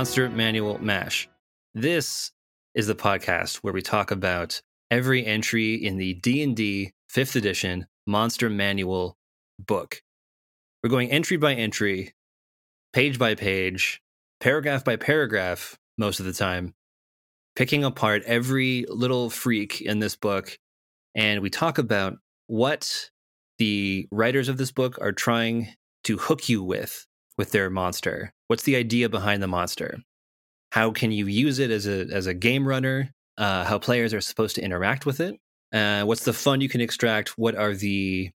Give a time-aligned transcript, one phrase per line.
[0.00, 1.28] Monster Manual Mash.
[1.74, 2.32] This
[2.74, 8.48] is the podcast where we talk about every entry in the D&D 5th edition Monster
[8.48, 9.18] Manual
[9.58, 10.00] book.
[10.82, 12.14] We're going entry by entry,
[12.94, 14.00] page by page,
[14.40, 16.72] paragraph by paragraph most of the time,
[17.54, 20.58] picking apart every little freak in this book
[21.14, 23.10] and we talk about what
[23.58, 25.68] the writers of this book are trying
[26.04, 28.32] to hook you with with their monster.
[28.50, 30.00] What's the idea behind the monster?
[30.72, 33.14] How can you use it as a as a game runner?
[33.38, 35.36] Uh, how players are supposed to interact with it?
[35.72, 37.38] Uh, what's the fun you can extract?
[37.38, 38.32] What are the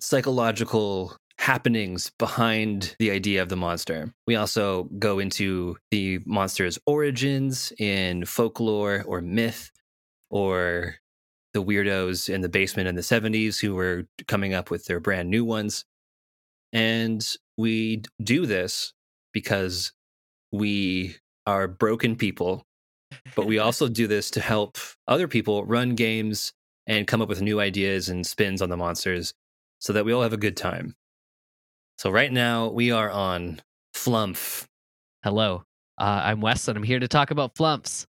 [0.00, 4.12] psychological happenings behind the idea of the monster?
[4.26, 9.70] We also go into the monster's origins in folklore or myth,
[10.28, 10.96] or
[11.52, 15.30] the weirdos in the basement in the 70s who were coming up with their brand
[15.30, 15.84] new ones.
[16.72, 17.24] And
[17.56, 18.92] we do this
[19.34, 19.92] because
[20.52, 22.64] we are broken people,
[23.36, 26.54] but we also do this to help other people run games
[26.86, 29.34] and come up with new ideas and spins on the monsters
[29.78, 30.94] so that we all have a good time.
[31.98, 33.60] So, right now, we are on
[33.94, 34.66] Flumph.
[35.22, 35.64] Hello,
[35.98, 38.06] uh, I'm Wes, and I'm here to talk about flumphs.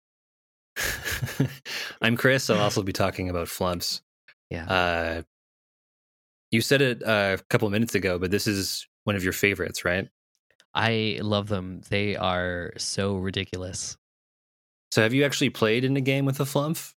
[2.02, 2.50] I'm Chris.
[2.50, 4.02] I'll also be talking about flumphs.
[4.50, 4.66] Yeah.
[4.66, 5.22] Uh,
[6.52, 9.34] you said it uh, a couple of minutes ago, but this is one of your
[9.34, 10.08] favorites, right?
[10.74, 11.82] I love them.
[11.90, 13.98] They are so ridiculous.
[14.92, 16.94] So, have you actually played in a game with a flumph?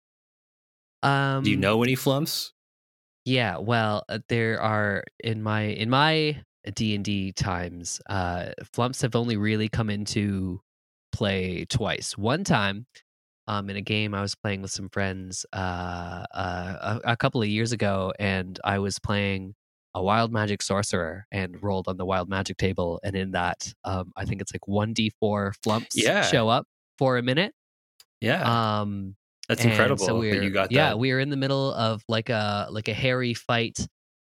[1.02, 2.50] Um, Do you know any flumphs?
[3.24, 3.58] Yeah.
[3.58, 6.42] Well, uh, there are in my in my
[6.74, 10.60] D and D times, uh, flumphs have only really come into
[11.12, 12.16] play twice.
[12.16, 12.86] One time,
[13.46, 17.42] um, in a game I was playing with some friends uh, uh, a, a couple
[17.42, 19.54] of years ago, and I was playing
[19.94, 23.00] a wild magic sorcerer and rolled on the wild magic table.
[23.04, 26.30] And in that, um, I think it's like 1d4 flumphs Yeah.
[26.30, 26.66] show up
[26.98, 27.54] for a minute.
[28.20, 28.42] Yeah,
[28.80, 29.16] Um,
[29.48, 30.98] that's incredible so that we're, you got yeah, that.
[30.98, 33.86] we were in the middle of like a like a hairy fight,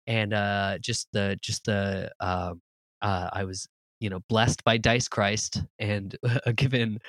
[0.07, 2.61] and uh, just the just the um,
[3.01, 3.67] uh, I was
[3.99, 6.15] you know blessed by Dice Christ and
[6.55, 6.99] given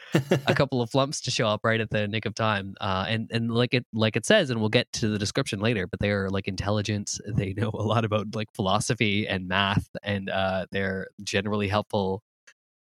[0.47, 2.75] a couple of flumphs to show up right at the nick of time.
[2.81, 5.87] Uh, and and like it like it says, and we'll get to the description later.
[5.87, 7.13] But they are like intelligent.
[7.27, 12.23] They know a lot about like philosophy and math, and uh, they're generally helpful,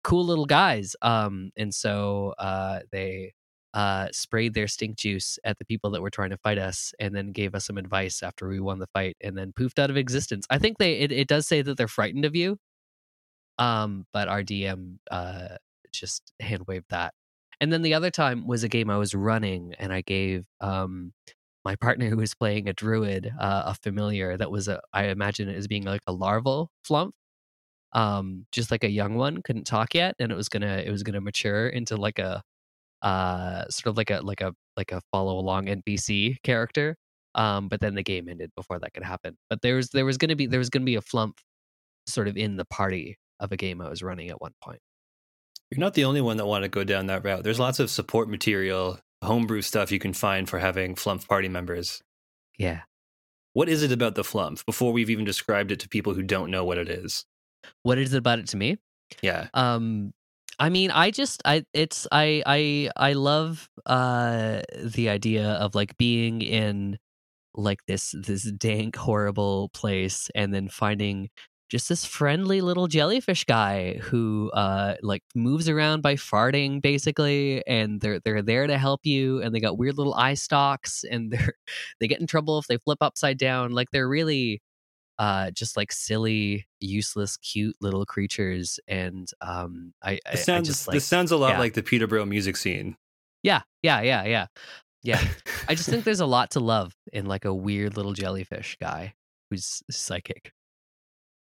[0.05, 0.95] cool little guys.
[1.03, 3.33] Um, and so uh, they
[3.75, 7.15] uh, sprayed their stink juice at the people that were trying to fight us, and
[7.15, 9.97] then gave us some advice after we won the fight, and then poofed out of
[9.97, 10.47] existence.
[10.51, 12.59] I think they it, it does say that they're frightened of you.
[13.59, 15.57] Um, but our DM uh
[15.93, 17.15] just hand waved that.
[17.61, 21.13] And then the other time was a game I was running, and I gave um
[21.65, 25.49] my partner who was playing a druid uh, a familiar that was a I imagine
[25.49, 27.13] it as being like a larval flumph,
[27.93, 31.03] um, just like a young one, couldn't talk yet, and it was gonna it was
[31.03, 32.43] gonna mature into like a
[33.03, 36.97] uh sort of like a like a like a follow along NPC character.
[37.35, 39.37] Um, but then the game ended before that could happen.
[39.51, 41.39] But there was there was gonna be there was gonna be a flumph
[42.07, 44.81] sort of in the party of a game I was running at one point.
[45.71, 47.43] You're not the only one that want to go down that route.
[47.43, 52.03] There's lots of support material, homebrew stuff you can find for having flumph party members.
[52.59, 52.83] Yeah.
[53.53, 56.51] What is it about the flumph before we've even described it to people who don't
[56.51, 57.25] know what it is?
[57.83, 58.79] What is it about it to me?
[59.23, 59.49] Yeah.
[59.55, 60.13] Um
[60.59, 65.97] I mean, I just I it's I I I love uh the idea of like
[65.97, 66.99] being in
[67.55, 71.31] like this this dank horrible place and then finding
[71.69, 78.01] just this friendly little jellyfish guy who uh like moves around by farting basically and
[78.01, 81.55] they're they're there to help you and they got weird little eye stalks and they're
[82.01, 84.63] they get in trouble if they flip upside down like they're really
[85.19, 90.69] uh just like silly useless cute little creatures and um i i, This I sounds
[90.69, 91.59] just like this sounds a lot yeah.
[91.59, 92.97] like the Peterborough music scene.
[93.43, 94.47] yeah yeah yeah yeah
[95.03, 95.23] yeah
[95.69, 99.15] i just think there's a lot to love in like a weird little jellyfish guy
[99.51, 100.53] who's psychic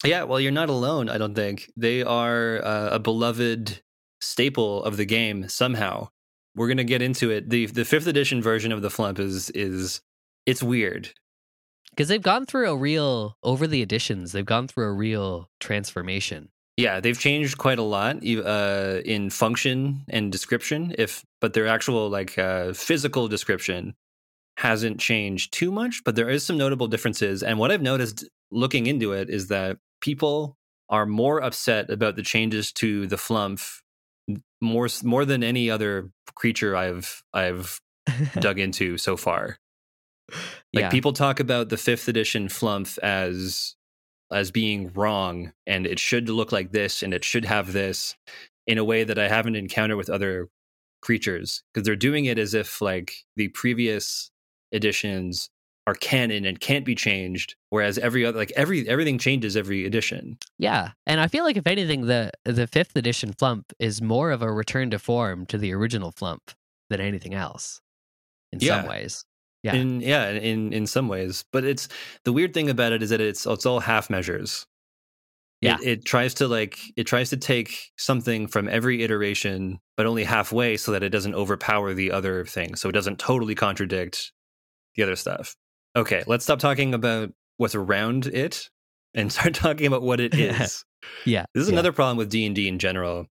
[0.07, 1.09] Yeah, well, you're not alone.
[1.09, 3.81] I don't think they are uh, a beloved
[4.21, 5.49] staple of the game.
[5.49, 6.09] Somehow,
[6.55, 7.51] we're gonna get into it.
[7.51, 10.01] the The fifth edition version of the Flumph is is
[10.47, 11.11] it's weird.
[11.91, 16.49] because they've gone through a real over the editions they've gone through a real transformation
[16.77, 20.95] Yeah, they've changed quite a lot uh, in function and description.
[20.99, 23.95] If but their actual like uh, physical description
[24.59, 27.43] hasn't changed too much, but there is some notable differences.
[27.43, 30.57] And what I've noticed looking into it is that people
[30.89, 33.81] are more upset about the changes to the flumph
[34.61, 37.81] more more than any other creature I've I've
[38.41, 39.59] dug into so far.
[40.73, 43.77] Like yeah people talk about the fifth edition flumph as
[44.33, 48.17] as being wrong and it should look like this and it should have this
[48.67, 50.49] in a way that I haven't encountered with other
[51.01, 54.33] creatures because they're doing it as if like the previous
[54.73, 55.51] editions
[55.87, 60.37] are canon and can't be changed whereas every other like every everything changes every edition
[60.59, 64.43] Yeah, and I feel like if anything, the the fifth edition flumph is more of
[64.43, 66.55] a return to form to the original flumph
[66.91, 67.81] than anything else.
[68.53, 69.25] In some ways,
[69.63, 69.75] Yeah.
[69.75, 71.89] in yeah in in some ways but it's
[72.25, 74.67] the weird thing about it is that it's it's all half measures
[75.61, 75.77] Yeah.
[75.83, 80.25] it, it tries to like it tries to take something from every iteration but only
[80.25, 84.33] halfway so that it doesn't overpower the other thing so it doesn't totally contradict
[84.97, 85.57] the other stuff
[85.97, 88.69] okay let's stop talking about what's around it
[89.15, 90.85] and start talking about what it is
[91.25, 91.45] yeah.
[91.55, 91.75] this is yeah.
[91.75, 93.27] another problem with d&d in general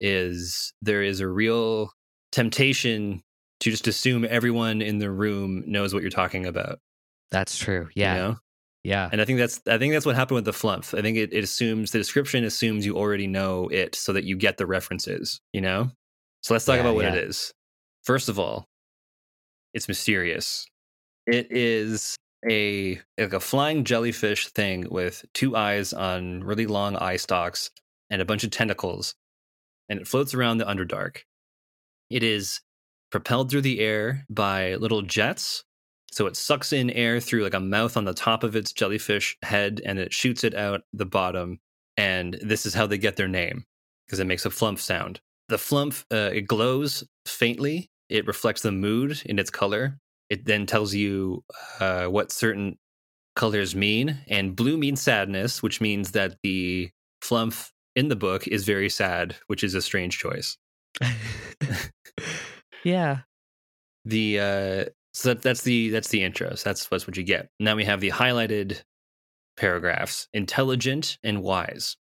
[0.00, 1.90] is there is a real
[2.32, 3.22] temptation
[3.60, 6.78] to just assume everyone in the room knows what you're talking about
[7.30, 7.88] That's true.
[7.94, 8.36] you Yeah, know?
[8.84, 11.16] yeah, and i think that's i think that's what happened with the flumph i think
[11.16, 14.66] it, it assumes the description assumes you already know it so that you get the
[14.66, 15.90] references you know
[16.42, 17.14] so let's talk Yeah, about what yeah.
[17.14, 17.52] it is
[18.04, 18.66] first of all
[19.74, 20.66] it's mysterious
[21.26, 22.16] it is
[22.48, 27.70] a like a flying jellyfish thing with two eyes on really long eye stalks
[28.10, 29.14] and a bunch of tentacles
[29.88, 31.18] and it floats around the underdark
[32.10, 32.60] it is
[33.10, 35.64] propelled through the air by little jets
[36.16, 39.36] so it sucks in air through like a mouth on the top of its jellyfish
[39.42, 41.58] head and it shoots it out the bottom.
[41.98, 43.64] And this is how they get their name
[44.06, 45.20] because it makes a flumph sound.
[45.48, 47.90] The flumph, uh, it glows faintly.
[48.08, 49.98] It reflects the mood in its color.
[50.30, 51.44] It then tells you
[51.80, 52.78] uh, what certain
[53.36, 54.18] colors mean.
[54.28, 56.90] And blue means sadness, which means that the
[57.22, 60.56] flumph in the book is very sad, which is a strange choice.
[62.84, 63.18] yeah.
[64.06, 67.48] the uh so that, that's the that's the intro so that's that's what you get
[67.58, 68.82] now we have the highlighted
[69.56, 71.96] paragraphs intelligent and wise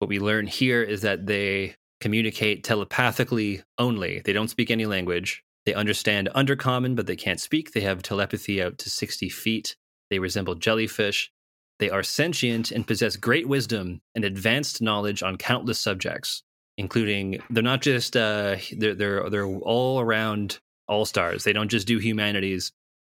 [0.00, 5.42] what we learn here is that they communicate telepathically only they don't speak any language
[5.70, 7.72] they understand undercommon but they can't speak.
[7.72, 9.76] They have telepathy out to 60 feet.
[10.10, 11.30] They resemble jellyfish.
[11.78, 16.42] They are sentient and possess great wisdom and advanced knowledge on countless subjects
[16.76, 20.58] including they're not just uh they're they're they're all around
[20.88, 21.44] all stars.
[21.44, 22.72] They don't just do humanities.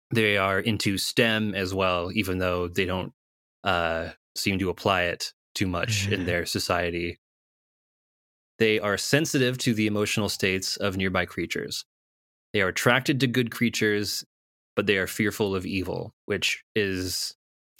[0.10, 3.14] They are into stem as well even though they don't
[3.64, 7.20] uh seem to apply it too much in their society.
[8.58, 11.86] They are sensitive to the emotional states of nearby creatures
[12.54, 14.24] they are attracted to good creatures
[14.76, 17.36] but they are fearful of evil which is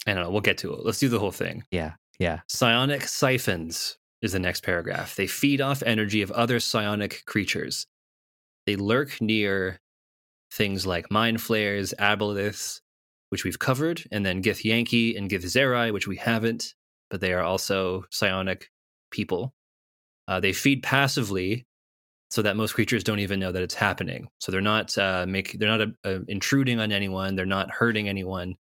[0.06, 1.92] i don't know we'll get to it let's do the whole thing Yeah.
[2.18, 2.40] Yeah.
[2.48, 5.14] Psionic siphons is the next paragraph.
[5.14, 7.86] They feed off energy of other psionic creatures.
[8.66, 9.78] They lurk near
[10.52, 12.80] things like mind flayers, aboleths,
[13.28, 16.74] which we've covered, and then Githyanki and Githzerai, which we haven't,
[17.08, 18.68] but they are also psionic
[19.12, 19.54] people.
[20.26, 21.67] Uh, they feed passively,
[22.30, 24.28] so that most creatures don't even know that it's happening.
[24.38, 27.36] So they're not uh, make they're not uh, intruding on anyone.
[27.36, 28.56] They're not hurting anyone.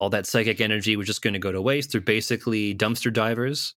[0.00, 1.92] All that psychic energy was just going to go to waste.
[1.92, 3.74] They're basically dumpster divers.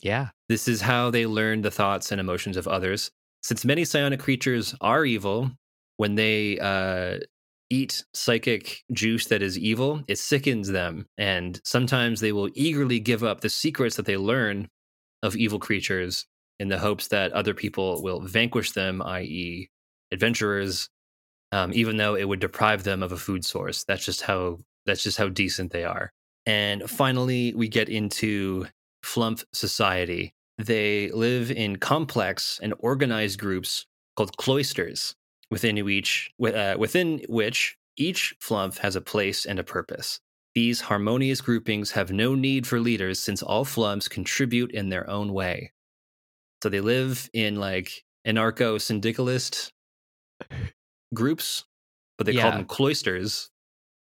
[0.00, 0.28] Yeah.
[0.48, 3.10] This is how they learn the thoughts and emotions of others.
[3.42, 5.50] Since many psionic creatures are evil,
[5.96, 7.18] when they uh,
[7.68, 11.06] eat psychic juice that is evil, it sickens them.
[11.18, 14.68] And sometimes they will eagerly give up the secrets that they learn
[15.22, 16.26] of evil creatures
[16.60, 19.68] in the hopes that other people will vanquish them, i.e.,
[20.12, 20.88] adventurers,
[21.52, 23.82] um, even though it would deprive them of a food source.
[23.84, 26.12] That's just how that's just how decent they are.
[26.46, 28.66] And finally, we get into
[29.04, 30.34] flumph society.
[30.58, 33.86] They live in complex and organized groups
[34.16, 35.14] called cloisters,
[35.50, 40.20] within each uh, within which each flumph has a place and a purpose.
[40.54, 45.32] These harmonious groupings have no need for leaders since all flumphs contribute in their own
[45.32, 45.72] way.
[46.62, 49.72] So they live in like anarcho syndicalist
[51.14, 51.64] groups,
[52.18, 53.50] but they call them cloisters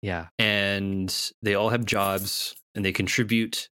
[0.01, 0.27] Yeah.
[0.37, 3.69] and they all have jobs and they contribute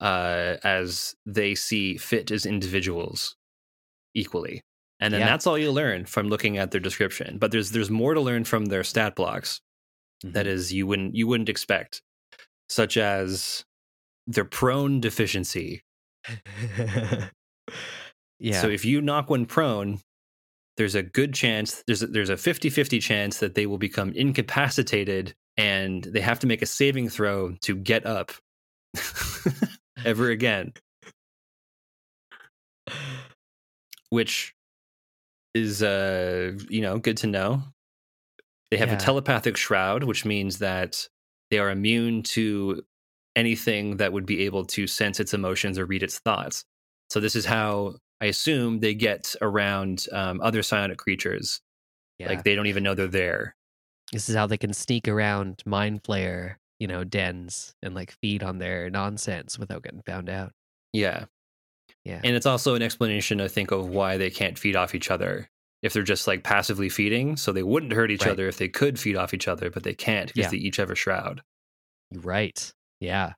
[0.00, 3.36] uh, as they see fit as individuals
[4.14, 4.62] equally.
[5.00, 5.26] And then Yeah.
[5.26, 7.38] that's all you learn from looking at their description.
[7.38, 9.60] But there's there's more to learn from their stat blocks
[10.22, 12.00] that is you wouldn't you wouldn't expect,
[12.68, 13.64] such as
[14.26, 15.82] their prone deficiency.
[18.38, 18.60] yeah.
[18.60, 20.00] So if you knock one prone,
[20.76, 25.34] there's a good chance there's a, there's a 50-50 chance that they will become incapacitated
[25.56, 28.32] and they have to make a saving throw to get up
[30.04, 30.72] ever again,
[34.10, 34.54] which
[35.54, 37.62] is uh you know good to know.
[38.70, 38.96] They have Yeah.
[38.96, 41.08] a telepathic shroud, which means that
[41.50, 42.82] they are immune to
[43.36, 46.64] anything that would be able to sense its emotions or read its thoughts.
[47.10, 51.60] So this is how I assume they get around um, other psionic creatures.
[52.18, 52.28] Yeah.
[52.28, 53.56] Like they don't even know they're there.
[54.12, 58.42] this is how they can sneak around mind flayer, you know, dens and like feed
[58.42, 60.52] on their nonsense without getting found out.
[60.92, 61.24] Yeah.
[62.04, 62.20] Yeah.
[62.22, 65.48] And it's also an explanation, I think, of why they can't feed off each other.
[65.82, 68.30] If they're just like passively feeding, so they wouldn't hurt each Right.
[68.32, 70.58] other if they could feed off each other, but they can't because Yeah.
[70.58, 71.42] they each have a shroud.
[72.12, 72.72] Right.
[73.00, 73.32] Yeah.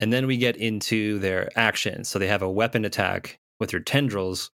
[0.00, 2.08] And then we get into their actions.
[2.08, 4.50] So they have a weapon attack with their tendrils,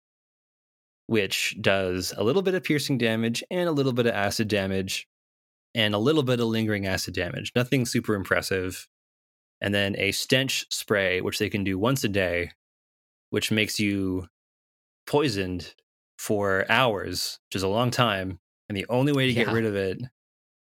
[1.07, 5.07] which does a little bit of piercing damage and a little bit of acid damage
[5.77, 7.53] and a little bit of lingering acid damage.
[7.55, 8.89] Nothing super impressive.
[9.61, 12.51] And then a stench spray, which they can do once a day,
[13.31, 14.27] which makes you
[15.07, 15.75] poisoned
[16.19, 18.41] for hours, which is a long time.
[18.69, 20.03] And the only way to get rid of it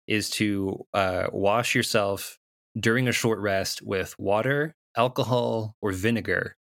[0.06, 2.38] is to uh, wash yourself
[2.80, 6.58] during a short rest with water, alcohol, or vinegar,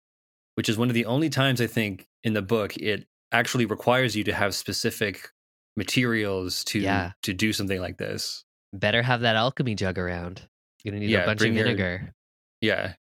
[0.54, 4.14] which is one of the only times I think in the book it actually requires
[4.16, 5.30] you to have specific
[5.76, 7.12] materials to Yeah.
[7.22, 8.44] to do something like this.
[8.72, 10.42] Better have that alchemy jug around.
[10.82, 12.12] You're gonna need Yeah, a bunch of bring your- vinegar.
[12.60, 12.94] Yeah.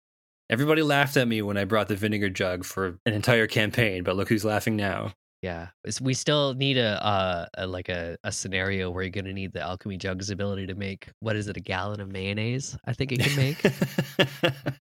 [0.51, 4.17] Everybody laughed at me when I brought the vinegar jug for an entire campaign, but
[4.17, 5.15] look who's laughing now.
[5.41, 5.69] Yeah,
[6.01, 9.61] we still need a, uh, a like a, a scenario where you're gonna need the
[9.61, 12.77] alchemy jug's ability to make what is it a gallon of mayonnaise?
[12.85, 14.75] I think it can make.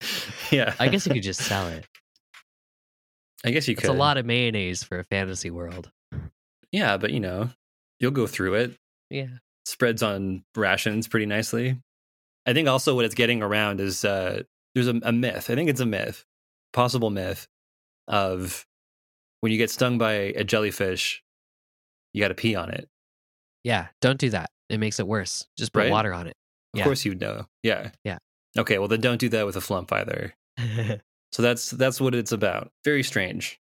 [0.50, 0.74] yeah.
[0.78, 1.86] I guess you could just sell it.
[3.44, 3.90] I guess you It's could.
[3.90, 5.90] It's a lot of mayonnaise for a fantasy world.
[6.72, 7.50] Yeah, but you know,
[8.00, 8.76] you'll go through it.
[9.10, 9.28] Yeah,
[9.64, 11.80] Spreads on rations pretty nicely.
[12.46, 14.42] I think also what it's getting around is uh
[14.74, 15.50] there's a, a myth.
[15.50, 16.24] I think it's a myth,
[16.72, 17.46] possible myth
[18.06, 18.66] of
[19.40, 21.22] when you get stung by a jellyfish,
[22.12, 22.88] you got to pee on it.
[23.64, 23.88] yeah.
[24.00, 24.50] Don't do that.
[24.68, 25.46] It makes it worse.
[25.56, 25.90] Just put Right?
[25.90, 26.34] water on it.
[26.74, 26.84] Of Yeah.
[26.84, 27.46] course you know.
[27.62, 27.90] Yeah.
[28.04, 28.18] Yeah.
[28.58, 30.34] Okay, well then don't do that with a flumph either.
[31.30, 32.72] So that's that's what it's about.
[32.84, 33.60] Very strange.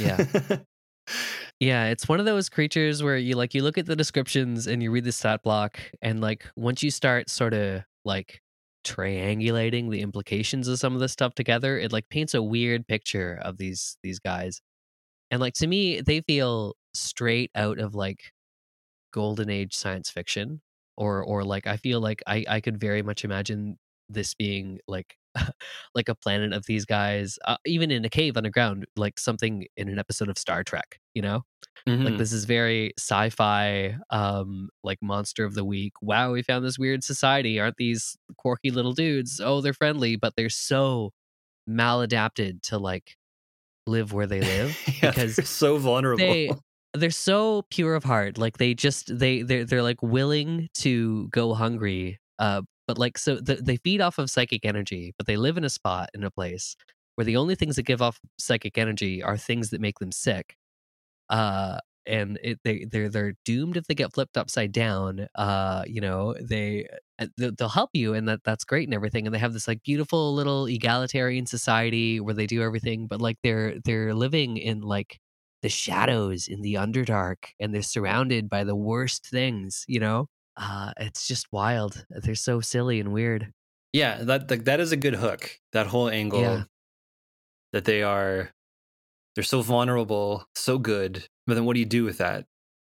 [0.00, 0.26] Yeah.
[1.60, 4.82] Yeah, it's one of those creatures where you like you look at the descriptions and
[4.82, 8.40] you read the stat block and like once you start sort of like
[8.84, 13.38] triangulating the implications of some of this stuff together, it like paints a weird picture
[13.42, 14.60] of these these guys.
[15.30, 18.32] And like to me, they feel straight out of like
[19.12, 20.62] golden age science fiction
[20.96, 23.78] or or like I feel like I I could very much imagine
[24.12, 25.16] this being like
[25.94, 29.88] like a planet of these guys uh, even in a cave underground like something in
[29.88, 31.42] an episode of Star Trek, you know?
[31.86, 32.18] like Mhm.
[32.18, 37.02] this is very sci-fi um like monster of the week wow we found this weird
[37.02, 41.10] society aren't these quirky little dudes oh they're friendly but they're so
[41.68, 43.16] maladapted to like
[43.86, 46.18] live where they live yeah, because they're so vulnerable.
[46.24, 46.50] they
[46.94, 51.54] they're so pure of heart like they just they they're, they're like willing to go
[51.54, 55.56] hungry uh but like so th- they feed off of psychic energy but they live
[55.56, 56.76] in a spot in a place
[57.16, 60.56] where the only things that give off psychic energy are things that make them sick
[61.30, 66.00] uh and it, they they're they're doomed if they get flipped upside down uh you
[66.00, 66.86] know they
[67.20, 69.82] uh, they'll help you and that that's great and everything and they have this like
[69.84, 75.20] beautiful little egalitarian society where they do everything but like they're they're living in like
[75.62, 80.92] the shadows in the underdark and they're surrounded by the worst things you know uh
[80.98, 83.52] it's just wild they're so silly and weird
[83.94, 85.58] yeah, that that that is a good hook.
[85.74, 86.62] That whole angle Yeah.
[87.74, 88.50] that they are
[89.34, 91.26] they're so vulnerable, so good.
[91.46, 92.46] But then what do you do with that?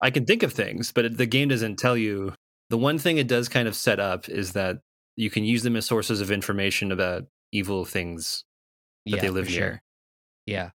[0.00, 2.34] I can think of things, but it, the game doesn't tell you.
[2.70, 4.78] The one thing it does kind of set up is that
[5.16, 8.44] you can use them as sources of information about evil things
[9.06, 9.60] that yeah, they live sure.
[9.60, 9.82] near.
[10.46, 10.70] yeah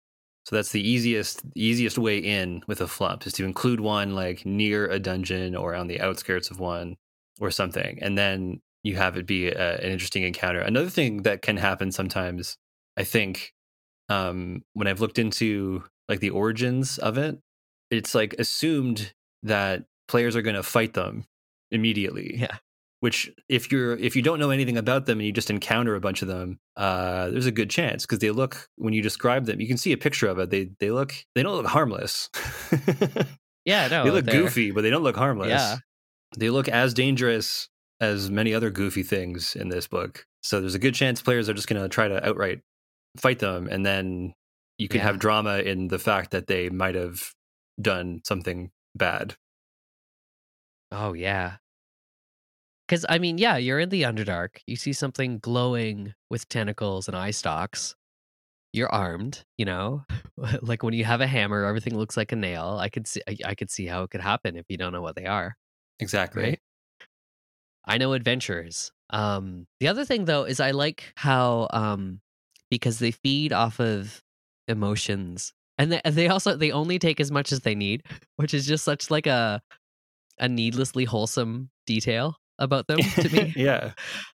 [0.48, 4.46] So that's the easiest easiest way in with a flumph is to include one like
[4.46, 6.96] near a dungeon or on the outskirts of one
[7.42, 10.62] or something, and then you have it be a, an interesting encounter.
[10.62, 12.58] Another thing that can happen sometimes,
[12.96, 13.54] I think,
[14.08, 17.42] um, when I've looked into like the origins of it,
[17.92, 19.12] it's like assumed
[19.44, 21.26] that players are going to fight them
[21.72, 22.58] immediately yeah
[23.00, 26.00] which if you're if you don't know anything about them and you just encounter a
[26.02, 29.62] bunch of them uh there's a good chance because they look when you describe them
[29.62, 32.30] you can see a picture of it they they look they don't look harmless
[33.66, 35.78] yeah no they look they're- goofy but they don't look harmless Yeah.
[36.38, 40.80] they look as dangerous as many other goofy things in this book so there's a
[40.80, 42.62] good chance players are just going to try to outright
[43.18, 44.34] fight them and then
[44.78, 45.06] you can Yeah.
[45.06, 47.32] have drama in the fact that they might have
[47.82, 49.36] done something bad
[50.92, 51.58] Oh yeah.
[52.88, 54.60] Cuz I mean, yeah, you're in the underdark.
[54.66, 57.96] You see something glowing with tentacles and eye stalks.
[58.74, 60.06] You're armed, you know?
[60.62, 62.78] like when you have a hammer, everything looks like a nail.
[62.80, 65.02] I could see I, I could see how it could happen if you don't know
[65.02, 65.56] what they are,
[66.00, 66.60] exactly right?
[67.86, 68.92] I know adventurers.
[69.10, 72.20] Um, the other thing though is I like how um,
[72.70, 74.22] because they feed off of
[74.68, 78.04] emotions, and they, and they also they only take as much as they need,
[78.36, 79.62] which is just such like a
[80.40, 83.54] a needlessly wholesome detail about them to me.
[83.56, 83.92] yeah.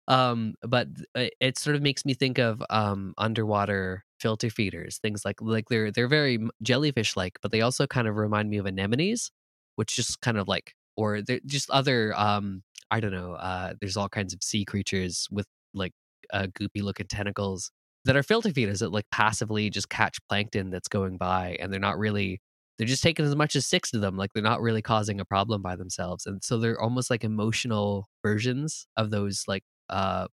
[0.06, 5.40] Um, but it, sort of makes me think of um underwater filter feeders, things like
[5.40, 9.30] like they're they're very jellyfish like, but they also kind of remind me of anemones,
[9.76, 13.32] which just kind of like or they're just other um I don't know.
[13.34, 15.92] Uh, there's all kinds of sea creatures with like
[16.32, 17.70] uh, goopy looking tentacles
[18.04, 21.80] that are filter feeders that like passively just catch plankton that's going by, and they're
[21.80, 22.40] not really
[22.78, 24.16] they're just taking as much as six of them.
[24.16, 28.08] Like they're not really causing a problem by themselves, and so they're almost like emotional
[28.24, 30.26] versions of those like uh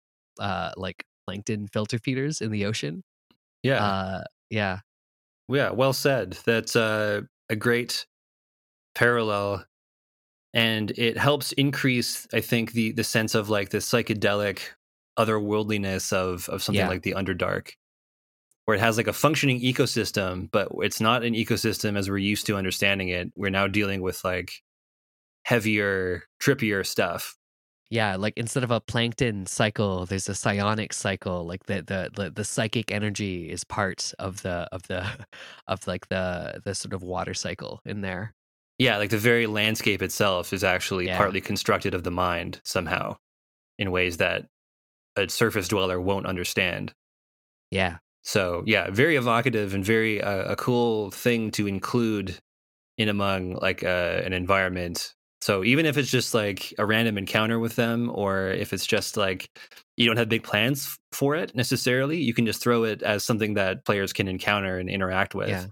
[0.40, 3.02] uh like plankton filter feeders in the ocean.
[3.62, 3.84] Yeah.
[3.84, 4.80] Uh, yeah.
[5.49, 5.70] Yeah.
[5.70, 6.37] Well said.
[6.44, 8.06] That's uh, a great
[8.94, 9.64] parallel
[10.54, 14.61] and it helps increase i think the the sense of like the psychedelic
[15.18, 16.88] otherworldliness of of something Yeah.
[16.88, 17.70] like the underdark
[18.64, 22.47] where it has like a functioning ecosystem but it's not an ecosystem as we're used
[22.47, 24.52] to understanding it we're now dealing with like
[25.45, 27.37] heavier trippier stuff
[27.90, 31.45] Yeah, like instead of a plankton cycle, there's a psionic cycle.
[31.45, 35.04] Like the the the, the psychic energy is part of the of the
[35.66, 38.33] of like the the sort of water cycle in there.
[38.79, 41.18] yeah like the very landscape itself is actually Yeah.
[41.18, 43.16] partly constructed of the mind somehow
[43.79, 44.46] in ways that
[45.16, 46.94] a surface dweller won't understand
[47.70, 52.38] Yeah, So yeah, very evocative and very uh, a cool thing to include
[52.98, 55.14] in among like uh, an environment.
[55.40, 59.16] So even if it's just like a random encounter with them, or if it's just
[59.16, 59.50] like
[59.96, 63.54] you don't have big plans for it necessarily, you can just throw it as something
[63.54, 65.48] that players can encounter and interact with.
[65.48, 65.66] yeah.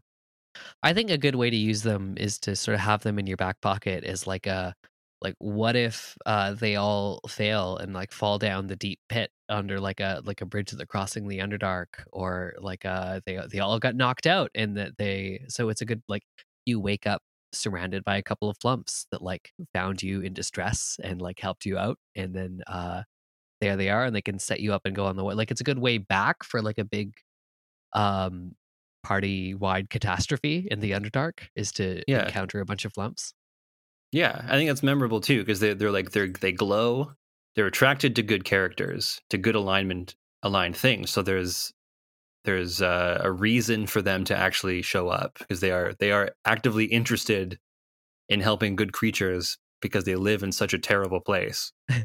[0.82, 3.26] I think a good way to use them is to sort of have them in
[3.26, 4.74] your back pocket as like a
[5.22, 9.78] like what if uh they all fail and like fall down the deep pit under
[9.80, 13.78] like a like a bridge that's crossing the underdark or like uh they they all
[13.78, 16.22] got knocked out and that they so it's a good like
[16.66, 20.98] you wake up surrounded by a couple of flumphs that like found you in distress
[21.02, 23.02] and like helped you out and then uh
[23.61, 25.50] there they are and they can set you up and go on the way like
[25.50, 27.14] it's a good way back for like a big
[27.94, 28.54] um
[29.02, 32.20] party wide catastrophe in the underdark is to Yeah.
[32.20, 33.33] encounter a bunch of flumphs
[34.12, 37.12] Yeah, I think that's memorable too because they they're like they're they glow.
[37.57, 41.11] They're attracted to good characters, to good alignment aligned things.
[41.11, 41.73] So there's
[42.44, 46.33] there's uh, a reason for them to actually show up because they are they are
[46.44, 47.59] actively interested
[48.29, 51.73] in helping good creatures because they live in such a terrible place.
[51.90, 52.05] and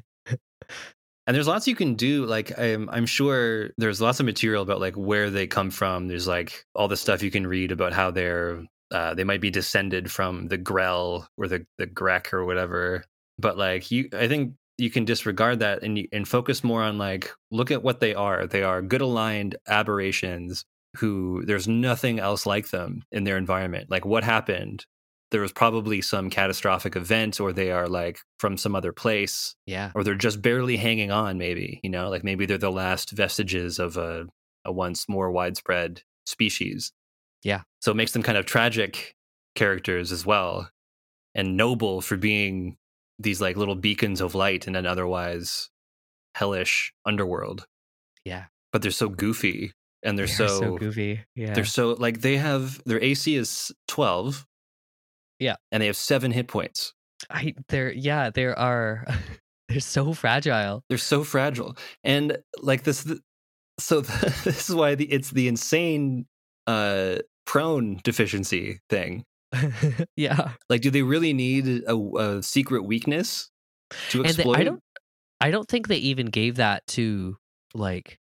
[1.27, 2.25] there's lots you can do.
[2.25, 6.07] Like I'm I'm sure there's lots of material about like where they come from.
[6.07, 8.63] There's like all the stuff you can read about how they're
[8.95, 13.03] uh, they might be descended from the Grell or the the Grek or whatever.
[13.37, 16.97] But like you, I think you can disregard that and you- and focus more on
[16.97, 18.47] like look at what they are.
[18.47, 20.63] They are good aligned aberrations
[20.97, 23.91] who there's nothing else like them in their environment.
[23.91, 24.85] Like what happened?
[25.31, 29.91] There was probably some catastrophic event, or they are like from some other place, yeah
[29.95, 31.37] or they're just barely hanging on.
[31.37, 34.27] Maybe you know, like maybe they're the last vestiges of a
[34.63, 36.93] a once more widespread species.
[37.45, 37.61] Yeah.
[37.79, 39.15] So it makes them kind of tragic
[39.55, 40.69] characters as well,
[41.33, 42.75] and noble for being
[43.19, 45.69] these like little beacons of light in an otherwise
[46.35, 47.65] hellish underworld.
[48.25, 49.71] yeah But they're so goofy
[50.03, 53.71] and they're, They so, so goofy yeah they're so like they have their AC is
[53.87, 54.45] twelve.
[55.39, 55.55] Yeah.
[55.71, 56.93] and they have seven hit points.
[57.29, 59.05] I they're yeah there are
[59.69, 63.07] they're so fragile They're so fragile, and like this.
[63.79, 64.01] So
[64.43, 66.25] this is why the it's the insane
[66.67, 69.23] uh prone deficiency thing.
[70.17, 73.49] yeah Like, do they really need a, a secret weakness
[74.09, 74.57] to And they- exploit?
[74.57, 74.81] I don't
[75.41, 77.37] I don't think they even gave that to
[77.73, 78.17] like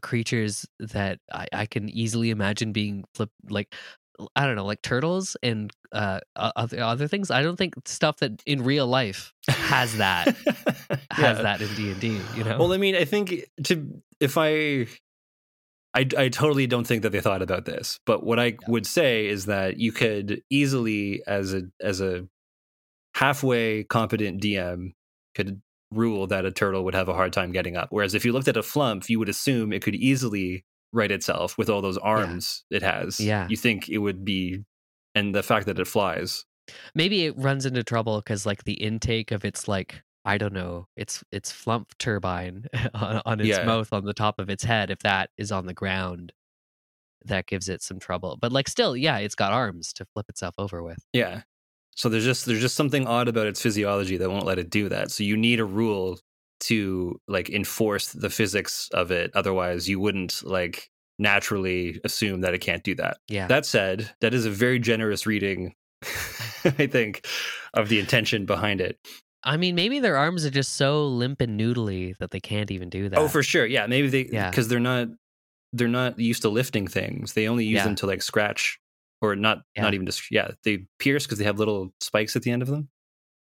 [0.00, 3.74] creatures that I, I can easily imagine being flip like
[4.36, 8.42] I don't know like turtles and uh other other things I don't think stuff that
[8.46, 10.28] in real life has that
[11.10, 11.42] has Yeah.
[11.42, 14.86] that in D&D you know Well, I mean, I think to if I,
[15.94, 18.00] I, I totally don't think that they thought about this.
[18.06, 22.26] But what I would say is that you could easily, as a as a
[23.14, 24.92] halfway competent DM,
[25.34, 27.88] could rule that a turtle would have a hard time getting up.
[27.90, 31.58] Whereas if you looked at a flumph, you would assume it could easily right itself
[31.58, 33.20] with all those arms it has.
[33.20, 33.46] Yeah.
[33.48, 34.64] you think it would be,
[35.14, 36.44] and the fact that it flies.
[36.94, 40.86] maybe it runs into trouble because like the intake of its like I don't know
[40.96, 43.64] its its flumph turbine on, on its Yeah.
[43.64, 46.32] mouth on the top of its head if that is on the ground
[47.24, 50.54] that gives it some trouble but like still yeah it's got arms to flip itself
[50.58, 51.42] over with Yeah.
[51.94, 54.88] So there's just there's just something odd about its physiology that won't let it do
[54.88, 55.10] that.
[55.10, 56.18] So you need a rule
[56.60, 59.30] to like enforce the physics of it.
[59.34, 63.18] Otherwise, you wouldn't like naturally assume that it can't do that.
[63.28, 63.46] Yeah.
[63.46, 65.74] That said, that is a very generous reading,
[66.64, 67.26] I think,
[67.74, 68.98] of the intention behind it.
[69.44, 72.88] I mean, maybe their arms are just so limp and noodly that they can't even
[72.88, 73.18] do oh, that.
[73.18, 73.66] Oh, for sure.
[73.66, 74.50] Yeah, maybe they Yeah.
[74.50, 75.08] because they're not
[75.72, 77.32] they're not used to lifting things.
[77.32, 77.84] They only use Yeah.
[77.84, 78.78] them to like scratch
[79.20, 79.82] or not Yeah.
[79.82, 80.50] not even just yeah.
[80.64, 82.88] They pierce because they have little spikes at the end of them.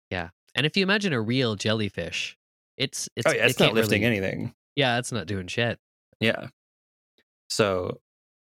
[0.09, 2.37] Yeah, and if you imagine a real jellyfish,
[2.77, 4.53] it's it's oh yeah, it's not can't lifting really- anything.
[4.75, 5.79] Yeah, it's not doing shit.
[6.21, 6.47] Yeah.
[7.49, 7.99] So,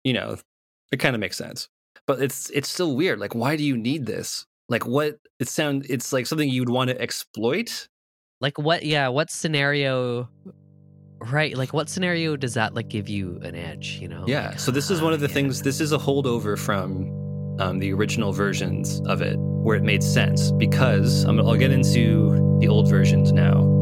[0.05, 0.37] you know,
[0.93, 1.69] it kind of makes sense.
[2.07, 3.19] But it's it's still weird.
[3.19, 4.47] Like, why do you need this?
[4.69, 7.89] Like what it sound it's like something you'd want to exploit.
[8.41, 8.85] Like what?
[8.85, 10.29] Yeah, what scenario?
[11.21, 13.99] Right, like what scenario does that like give you an edge?
[14.01, 14.25] You know?
[14.27, 14.49] Yeah.
[14.49, 17.07] Like, So this is one of the ah, things this is a holdover from
[17.61, 22.57] um, the original versions of it where it made sense because I'm, I'll get into
[22.61, 23.82] the old versions now.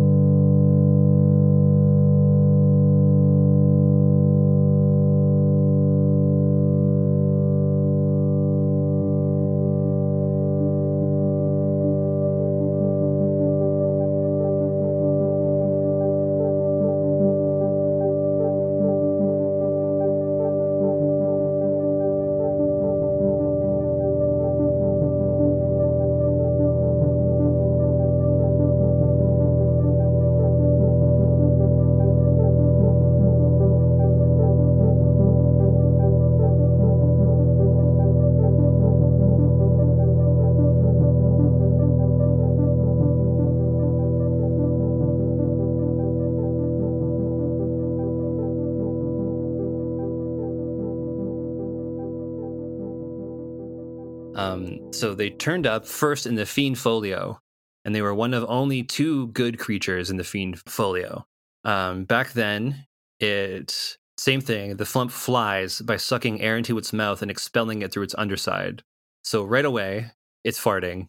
[55.21, 57.41] They turned up first in the Fiend Folio,
[57.85, 61.27] and they were one of only two good creatures in the Fiend Folio.
[61.63, 62.87] Um, back then,
[63.19, 64.79] it same thing.
[64.79, 68.83] The flumph flies by sucking air into its mouth and expelling it through its underside.
[69.23, 70.11] So right away,
[70.43, 71.09] it's farting,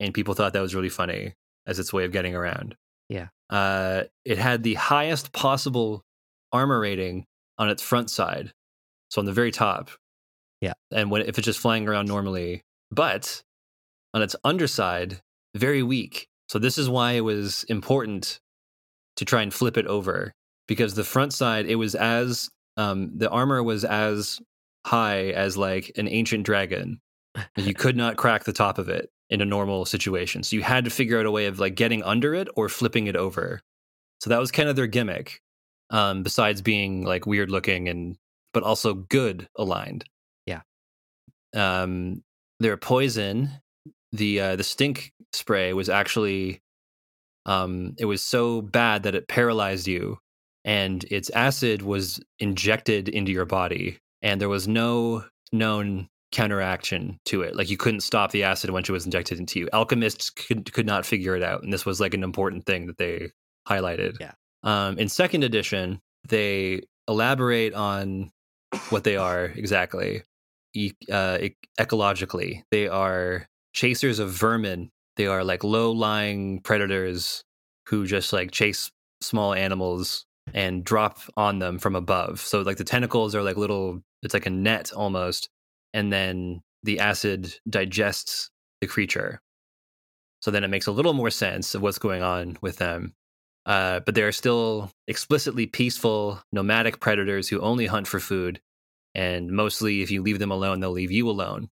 [0.00, 2.74] and people thought that was really funny as its way of getting around.
[3.08, 3.28] Yeah.
[3.48, 6.02] Uh, it had the highest possible
[6.50, 7.26] armor rating
[7.58, 8.52] on its front side,
[9.08, 9.90] so on the very top.
[10.60, 10.72] Yeah.
[10.90, 13.40] And when if it's just flying around normally, but
[14.14, 15.20] on its underside,
[15.54, 16.28] very weak.
[16.48, 18.40] So this is why it was important
[19.16, 20.32] to try and flip it over
[20.68, 24.40] because the front side it was as um, the armor was as
[24.86, 27.00] high as like an ancient dragon.
[27.56, 30.42] You could not crack the top of it in a normal situation.
[30.42, 33.06] So you had to figure out a way of like getting under it or flipping
[33.06, 33.62] it over.
[34.20, 35.40] So that was kind of their gimmick.
[35.88, 38.16] Um, besides being like weird looking and
[38.52, 40.04] but also good aligned.
[40.46, 40.60] Yeah.
[41.54, 42.22] Um,
[42.60, 43.50] their poison,
[44.12, 46.60] the uh, the stink spray was actually
[47.46, 50.18] um, it was so bad that it paralyzed you,
[50.64, 57.42] and its acid was injected into your body, and there was no known counteraction to
[57.42, 57.54] it.
[57.56, 59.68] Like you couldn't stop the acid once it was injected into you.
[59.72, 62.98] Alchemists could could not figure it out, and this was like an important thing that
[62.98, 63.30] they
[63.68, 64.16] highlighted.
[64.20, 64.32] Yeah.
[64.62, 68.30] Um, in second edition, they elaborate on
[68.90, 70.22] what they are exactly.
[70.74, 74.90] E- uh, e- ecologically, they are chasers of vermin.
[75.16, 77.42] They are like low-lying predators
[77.88, 82.40] who just like chase small animals and drop on them from above.
[82.40, 84.02] So like the tentacles are like little.
[84.22, 85.48] It's like a net almost,
[85.92, 89.40] and then the acid digests the creature.
[90.40, 93.14] So then it makes a little more sense of what's going on with them.
[93.64, 98.60] Uh, but they are still explicitly peaceful, nomadic predators who only hunt for food.
[99.14, 101.68] And mostly, if you leave them alone, they'll leave you alone.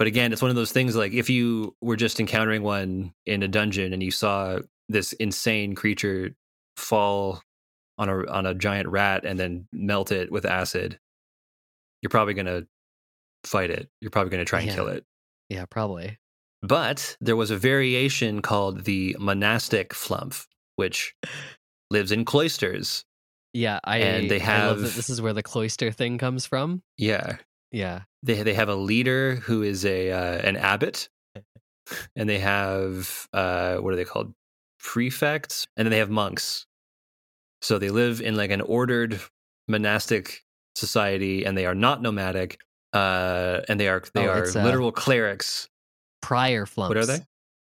[0.00, 3.42] But again, it's one of those things like if you were just encountering one in
[3.42, 6.34] a dungeon and you saw this insane creature
[6.78, 7.42] fall
[7.98, 10.98] on a on a giant rat and then melt it with acid,
[12.00, 12.62] you're probably gonna
[13.44, 13.90] fight it.
[14.00, 14.74] You're probably gonna try and Yeah.
[14.74, 15.04] kill it.
[15.50, 16.18] Yeah, probably.
[16.62, 21.14] But there was a variation called the monastic flumph, which
[21.90, 23.04] lives in cloisters.
[23.52, 26.46] Yeah, I And they I love that have- this is where the cloister thing comes
[26.46, 26.82] from.
[26.96, 27.36] Yeah,
[27.70, 28.04] Yeah.
[28.22, 31.08] They they have a leader who is a uh, an abbot,
[32.16, 34.34] and they have uh, what are they called?
[34.78, 36.66] Prefects, and then they have monks.
[37.62, 39.20] So they live in like an ordered
[39.68, 40.42] monastic
[40.74, 42.60] society, and they are not nomadic.
[42.92, 45.68] Uh, and they are they Oh, are uh, literal clerics.
[46.22, 46.88] Prior flumphs.
[46.88, 47.20] What are they?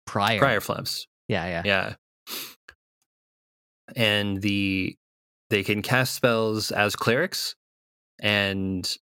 [0.07, 0.39] Prior.
[0.39, 1.07] Prior flumphs.
[1.29, 1.63] Yeah, yeah.
[1.65, 1.95] Yeah.
[3.97, 4.97] And the
[5.51, 7.57] they can cast spells as clerics
[8.21, 8.97] and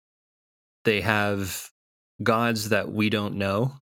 [0.88, 1.70] they have
[2.24, 3.74] gods that we don't know,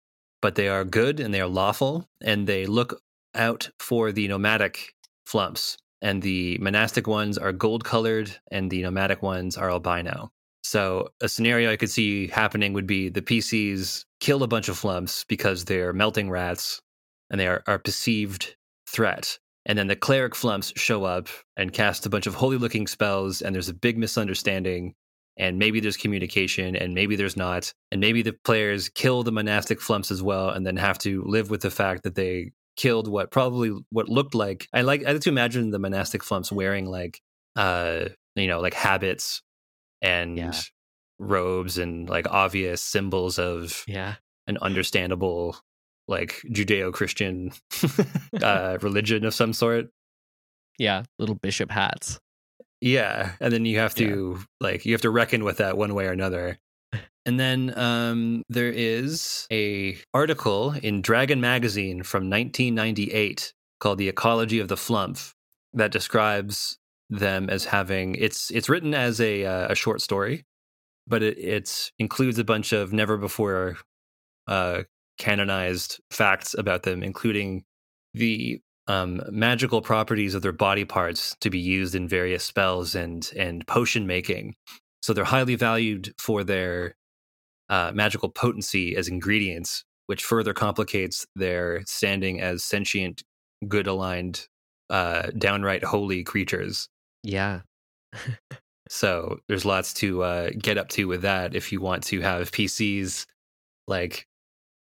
[0.42, 3.00] but they are good and they are lawful and they look
[3.36, 4.96] out for the nomadic
[5.28, 10.32] flumphs and the monastic ones are gold colored, and the nomadic ones are albino.
[10.64, 14.80] So a scenario I could see happening would be the PCs kill a bunch of
[14.80, 16.82] flumphs because they're melting rats
[17.30, 18.56] and they are, are perceived
[18.88, 19.38] threat.
[19.66, 23.42] And then the cleric flumphs show up and cast a bunch of holy looking spells,
[23.42, 24.94] and there's a big misunderstanding.
[25.38, 27.74] And maybe there's communication, and maybe there's not.
[27.92, 31.50] And maybe the players kill the monastic flumphs as well, and then have to live
[31.50, 34.68] with the fact that they killed what probably what looked like.
[34.74, 37.22] I like I like to imagine the monastic flumphs wearing like
[37.56, 39.42] uh you know like habits
[40.02, 40.60] and Yeah.
[41.20, 44.16] robes and like obvious symbols of Yeah.
[44.48, 45.58] an understandable
[46.08, 47.52] like judeo-christian
[48.44, 49.88] uh religion of some sort
[50.78, 51.04] Yeah.
[51.18, 52.20] Little bishop hats.
[52.82, 54.08] Yeah and then you have Yeah.
[54.08, 56.58] to like you have to reckon with that one way or another
[57.26, 64.60] and then um there is a article in dragon magazine from 1998 called the ecology
[64.60, 65.34] of the flumph
[65.74, 66.78] that describes
[67.10, 70.44] them as having it's it's written as a uh, a short story
[71.08, 73.78] but it it includes a bunch of never before
[74.48, 74.84] uh
[75.18, 77.64] canonized facts about them including
[78.14, 83.32] the um, magical properties of their body parts to be used in various spells and
[83.38, 84.56] and potion making.
[85.02, 86.96] So they're highly valued for their
[87.70, 93.24] uh, magical potency as ingredients, which further complicates their standing as sentient,
[93.68, 94.48] good aligned,
[94.90, 96.88] uh, downright holy creatures.
[97.24, 97.62] Yeah.
[98.90, 102.52] So there's lots to uh, get up to with that if you want to have
[102.52, 103.26] PCs
[103.88, 104.28] like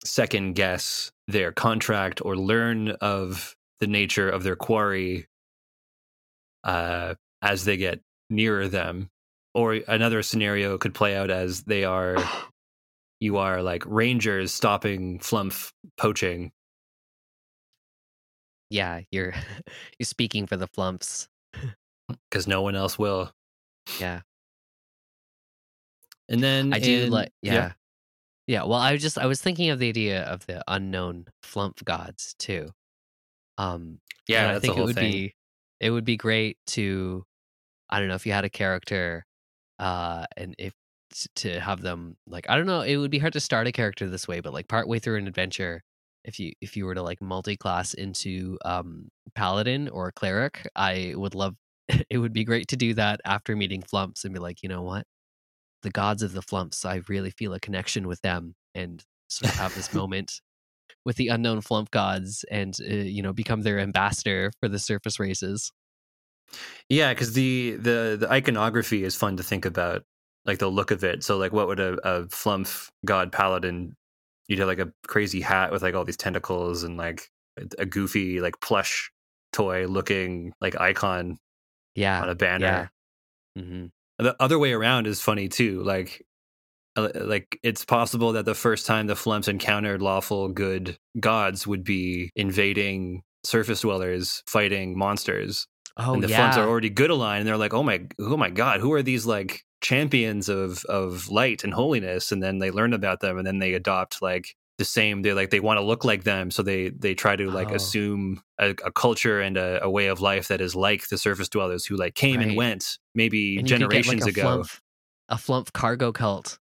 [0.04, 5.27] second guess their contract or learn of the nature of their quarry
[6.64, 9.11] uh, as they get nearer them.
[9.55, 12.17] Or another scenario could play out as they are
[13.21, 16.53] you are like rangers stopping flumph poaching.
[18.71, 19.01] Yeah.
[19.11, 19.35] You're
[19.99, 21.29] you're speaking for the flumphs.
[22.31, 23.31] Because no one else will.
[24.01, 24.21] Yeah.
[26.31, 27.73] And then I do in- like yeah.
[28.47, 28.62] yeah.
[28.62, 32.35] Well, I was just I was thinking of the idea of the unknown flumph gods
[32.38, 32.71] too.
[33.59, 34.99] Um yeah, I think it would thing.
[34.99, 35.35] be
[35.81, 37.25] it would be great to
[37.90, 39.27] I don't know if you had a character
[39.79, 40.75] uh and if
[41.37, 44.09] to have them like I don't know, it would be hard to start a character
[44.09, 45.83] this way, but like partway through an adventure
[46.25, 51.35] if you if you were to like multi-class into um paladin or cleric, I would
[51.35, 51.57] love
[52.11, 54.83] it would be great to do that after meeting flumphs and be like, you know
[54.83, 55.07] what?
[55.83, 59.57] The gods of the flumphs, I really feel a connection with them and sort of
[59.57, 60.40] have this moment
[61.05, 65.18] with the unknown flumph gods and uh, you know become their ambassador for the surface
[65.20, 65.70] races.
[66.88, 70.05] Yeah, because the the the iconography is fun to think about,
[70.44, 71.22] like the look of it.
[71.24, 73.94] So, like, what would a, a flumph god paladin?
[74.48, 77.29] You'd have like a crazy hat with like all these tentacles and like
[77.79, 79.11] a, goofy like plush
[79.53, 81.38] toy looking like icon
[81.94, 82.22] Yeah.
[82.22, 82.90] on a banner.
[83.59, 83.87] mm-hmm
[84.18, 85.83] The other way around is funny too.
[85.83, 86.24] Like,
[86.96, 91.66] Uh, uh, like it's possible that the first time the flumphs encountered lawful good gods
[91.66, 95.66] would be invading surface dwellers, fighting monsters.
[95.96, 96.51] Oh and the yeah.
[96.51, 99.03] flumphs are already good aligned and they're like oh my oh my god who are
[99.03, 103.46] these like champions of of light and holiness and then they learn about them and
[103.46, 106.62] then they adopt like the same they like they want to look like them so
[106.62, 107.74] they they try to like Oh.
[107.74, 111.48] assume a, a culture and a, a way of life that is like the surface
[111.48, 114.81] dwellers who like came and went maybe And could get, like, generations ago Flumph,
[115.29, 116.61] a flumph cargo cult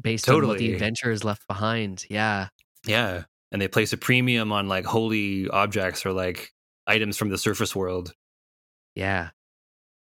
[0.00, 0.58] based on what Totally.
[0.68, 2.04] the adventurers left behind.
[2.10, 2.48] Yeah.
[2.86, 6.50] yeah and they place a premium on like holy objects or like
[6.86, 8.12] items from the surface world
[8.94, 9.30] Yeah.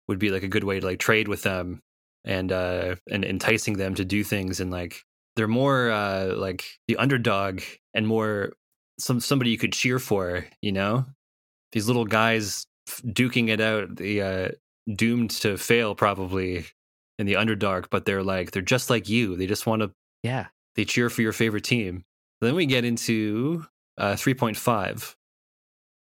[0.08, 1.82] would be like a good way to like trade with them
[2.24, 5.02] and uh and enticing them to do things and like
[5.36, 7.62] they're more uh like the underdog
[7.94, 8.54] and more
[9.00, 11.06] some somebody you could cheer for you know
[11.72, 12.66] these little guys
[13.06, 14.50] duking it out the uh
[14.96, 16.66] doomed to fail probably
[17.20, 19.92] in the underdark, but they're like they're just like you they just want to
[20.24, 20.48] Yeah.
[20.76, 22.04] they cheer for your favorite team.
[22.42, 23.66] Then we get into
[23.98, 25.16] uh 3.5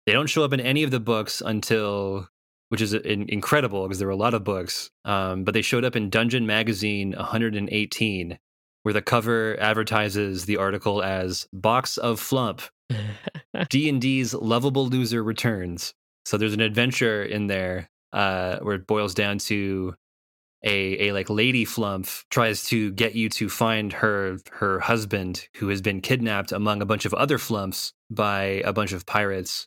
[0.07, 2.29] they don't show up in any of the books until
[2.71, 5.85] which is in, incredible because there were a lot of books um, but they showed
[5.85, 8.39] up in dungeon magazine 118
[8.83, 12.71] where the cover advertises the article as box of flumph
[13.71, 15.95] d&d's lovable loser returns.
[16.25, 19.95] So there's an adventure in there uh, where it boils down to
[20.65, 25.69] a, a like lady flumph tries to get you to find her her husband who
[25.69, 29.67] has been kidnapped among a bunch of other flumphs by a bunch of pirates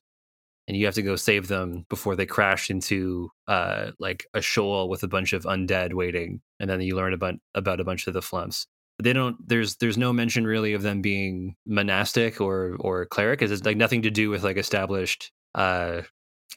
[0.68, 4.90] and you have to go save them before they crash into uh like a shoal
[4.90, 8.14] with a bunch of undead waiting and then you learn about about a bunch of
[8.14, 8.66] the flumphs
[9.04, 13.66] they don't there's there's no mention really of them being monastic or or cleric it's
[13.66, 16.02] like nothing to do with like established uh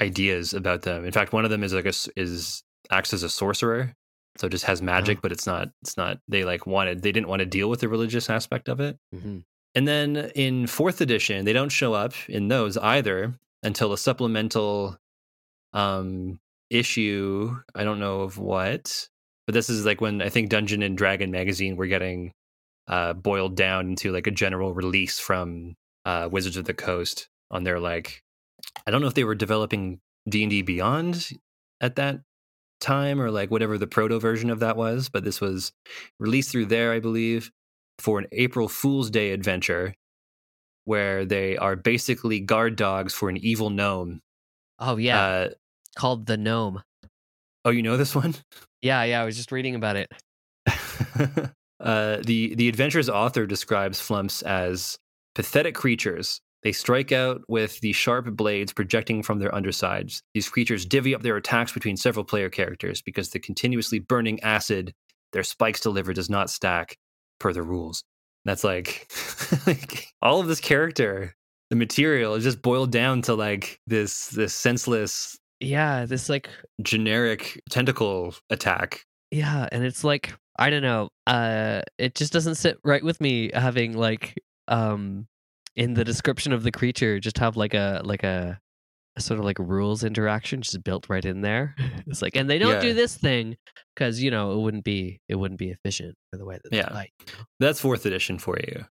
[0.01, 1.05] ideas about them.
[1.05, 3.94] In fact, one of them is like a, is acts as a sorcerer,
[4.38, 5.20] so it just has magic, Oh.
[5.22, 7.88] but it's not it's not they like wanted they didn't want to deal with the
[7.88, 8.96] religious aspect of it.
[9.14, 9.44] Mhm.
[9.74, 14.96] And then in fourth edition, they don't show up in those either until a supplemental
[15.72, 16.38] um
[16.70, 17.57] issue.
[17.74, 19.09] I don't know of what,
[19.46, 22.33] but this is like when I think Dungeon and Dragon magazine were getting
[22.87, 25.74] uh boiled down into like a general release from
[26.05, 28.22] uh Wizards of the Coast on their like
[28.87, 31.31] I don't know if they were developing D&D Beyond
[31.81, 32.20] at that
[32.81, 35.73] time or like whatever the proto version of that was, but this was
[36.21, 37.51] released through there, I believe,
[37.99, 39.95] for an April Fool's Day adventure
[40.85, 44.21] where they are basically guard dogs for an evil gnome.
[44.79, 45.49] Oh yeah, Uh,
[45.97, 46.83] called the gnome.
[47.64, 48.35] oh, you know this one?
[48.81, 49.21] Yeah, yeah.
[49.21, 50.11] I was just reading about it.
[51.81, 54.99] uh, the the adventure's author describes flumphs as
[55.35, 56.41] pathetic creatures.
[56.62, 60.23] They strike out with the sharp blades projecting from their undersides.
[60.35, 64.92] These creatures divvy up their attacks between several player characters because the continuously burning acid
[65.33, 66.97] their spikes deliver does not stack
[67.38, 68.03] per the rules.
[68.44, 69.09] That's like,
[69.66, 71.35] like all of this character,
[71.71, 76.49] the material is just boiled down to like this this senseless Yeah, this like
[76.83, 79.05] generic tentacle attack.
[79.31, 81.11] yeah, and it's like I don't know.
[81.27, 84.35] Uh, it just doesn't sit right with me having like
[84.66, 85.27] um
[85.76, 88.59] in the description of the creature just have like a like a,
[89.16, 91.74] a sort of like rules interaction just built right in there.
[92.07, 93.57] It's like and they don't do this thing
[93.94, 97.02] because you know it wouldn't be it wouldn't be efficient for the way that Yeah.
[97.02, 97.35] you?
[97.61, 98.85] That's fourth edition for you.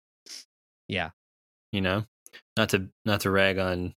[0.88, 1.12] Yeah.
[1.72, 2.06] you know
[2.58, 3.94] not to not to rag on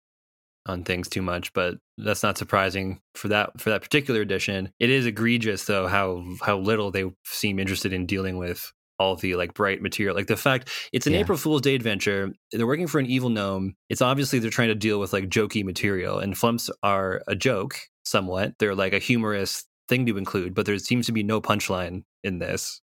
[0.68, 4.90] on things too much but that's not surprising for that for that particular edition it
[4.90, 9.54] is egregious though how how little they seem interested in dealing with all the like
[9.54, 11.20] bright material like the fact it's an Yeah.
[11.20, 14.76] april fool's day adventure they're working for an evil gnome it's obviously they're trying to
[14.76, 19.66] deal with like jokey material and flumphs are a joke somewhat they're like a humorous
[19.90, 22.82] thing to include but there seems to be no punchline in this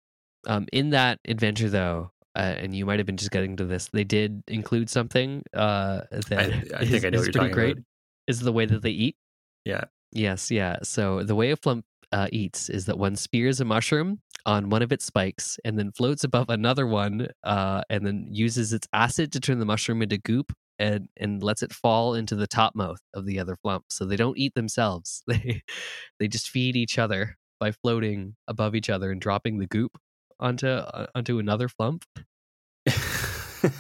[0.46, 3.90] Um, in that adventure, though, uh, and you might have been just getting to this,
[3.92, 7.33] they did include something uh, that I is, think I know is what you're pretty
[7.33, 7.73] talking great.
[7.73, 7.85] about.
[8.27, 9.16] Is the way that they eat.
[9.66, 9.85] Yeah.
[10.12, 10.51] Yes.
[10.51, 10.79] Yeah.
[10.83, 14.83] So the way a flumph uh, eats is that one spears a mushroom on one
[14.83, 19.33] of its spikes and then floats above another one, uh, and then uses its acid
[19.33, 20.53] to turn the mushroom into goop.
[20.79, 23.83] And, and lets it fall into the top mouth of the other flumph.
[23.90, 25.22] So they don't eat themselves.
[25.29, 25.62] They
[26.18, 29.98] they just feed each other by floating above each other and dropping the goop
[30.40, 32.05] onto uh, onto another flumph.
[32.87, 33.72] which,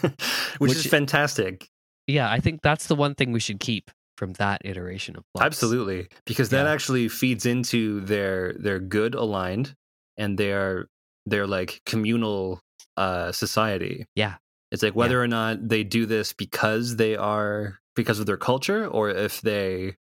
[0.58, 1.68] Which- is fantastic
[2.06, 5.46] Yeah, I think that's the one thing we should keep from that iteration of flumphs.
[5.46, 6.72] Absolutely, because that Yeah.
[6.72, 9.74] actually feeds into their their good aligned
[10.16, 10.86] and their
[11.26, 12.60] their like communal
[12.96, 14.06] uh society.
[14.14, 14.36] Yeah.
[14.70, 18.86] It's like whether or not they do this because they are because of their culture
[18.86, 19.96] or if they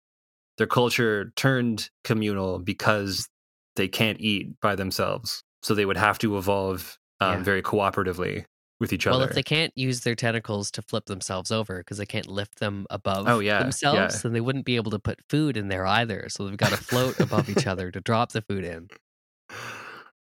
[0.57, 3.27] their culture turned communal because
[3.75, 5.43] they can't eat by themselves.
[5.63, 7.43] So they would have to evolve um, Yeah.
[7.43, 8.45] very cooperatively
[8.79, 9.23] with each Well, other.
[9.23, 12.59] Well, if they can't use their tentacles to flip themselves over because they can't lift
[12.59, 14.19] them above Oh, yeah, themselves, yeah.
[14.23, 16.27] then they wouldn't be able to put food in there either.
[16.29, 18.87] So they've got to float above each other to drop the food in.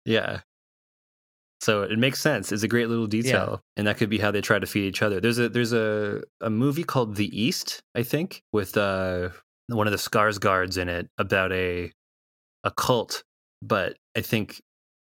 [0.04, 0.40] Yeah.
[1.60, 2.50] So it makes sense.
[2.50, 5.00] It's a great little detail, and that could be how they try to feed each
[5.00, 5.20] other.
[5.20, 9.28] There's a there's a a movie called The East, I think, with uh
[9.68, 11.92] one of the Skarsgårds in it about a
[12.64, 13.22] a cult,
[13.62, 14.60] but I think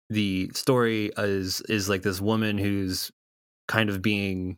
[0.09, 3.11] the story is is like this woman who's
[3.67, 4.57] kind of being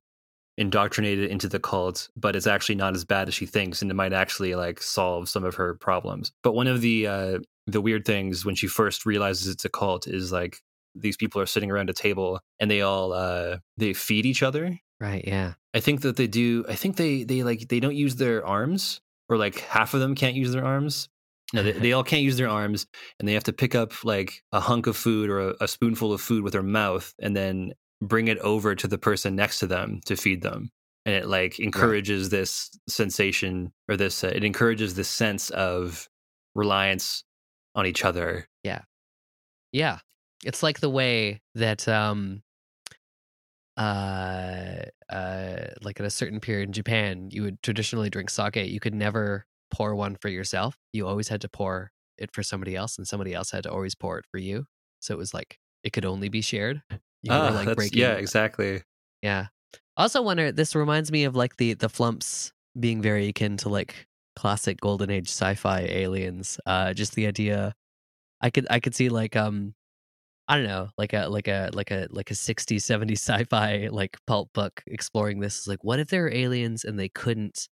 [0.57, 3.93] indoctrinated into the cult, but it's actually not as bad as she thinks, and it
[3.93, 6.31] might actually like solve some of her problems.
[6.43, 10.07] But one of the uh, the weird things when she first realizes it's a cult
[10.07, 10.59] is like
[10.95, 14.80] these people are sitting around a table and they all uh, they feed each other.
[14.99, 15.24] Right.
[15.28, 15.53] Yeah.
[15.74, 16.63] I think that they do.
[16.70, 20.16] I think they they like they don't use their arms, or like half of them
[20.16, 21.09] can't use their arms.
[21.53, 22.88] No, they, they all can't use their arms,
[23.20, 26.13] and they have to pick up like a hunk of food or a, a spoonful
[26.13, 29.68] of food with their mouth, and then bring it over to the person next to
[29.68, 30.72] them to feed them.
[31.05, 34.24] And it like encourages this sensation or this.
[34.24, 36.07] Uh, it encourages this sense of
[36.55, 37.24] reliance
[37.76, 38.47] on each other.
[38.63, 38.82] Yeah.
[39.71, 39.99] Yeah.
[40.43, 42.41] It's like the way that um
[43.78, 48.55] uh uh like at a certain period in Japan, you would traditionally drink sake.
[48.55, 50.78] You could never pour one for yourself.
[50.93, 53.95] You always had to pour it for somebody else and somebody else had to always
[53.95, 54.65] pour it for you.
[55.01, 56.82] So it was like it could only be shared.
[57.23, 58.82] You Ah, were like that's- breaking yeah, exactly.
[59.21, 59.47] Yeah.
[59.97, 63.69] I also wonder this reminds me of like the the flumps being very akin to
[63.69, 66.59] like classic golden age sci-fi aliens.
[66.65, 67.73] Uh just the idea
[68.41, 69.75] I could I could see like um
[70.47, 74.17] I don't know, like a like a like a like a 60s 70s sci-fi like
[74.27, 77.67] pulp book exploring this is like what if there are aliens and they couldn't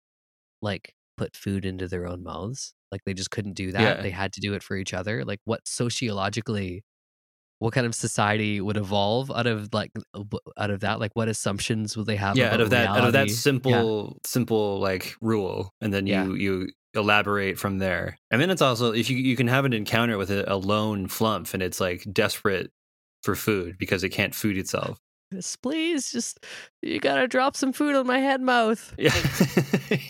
[0.62, 2.74] like put food into their own mouths.
[2.91, 3.97] Like they just couldn't do that.
[3.97, 4.01] Yeah.
[4.01, 5.26] They had to do it for each other.
[5.26, 6.84] Like what sociologically
[7.62, 9.91] what kind of society would evolve out of like
[10.57, 10.99] out of that?
[10.99, 12.36] Like what assumptions would they have?
[12.36, 16.26] yeah, out of that out of that simple simple like rule, and then you Yeah.
[16.26, 18.18] you elaborate from there.
[18.32, 21.07] And then it's also if you you can have an encounter with a, a lone
[21.07, 22.72] flumph, and it's like desperate
[23.22, 24.99] for food because it can't food itself.
[25.62, 26.43] Please, just
[26.82, 28.93] you gotta drop some food on my head mouth.
[28.97, 29.14] Yeah,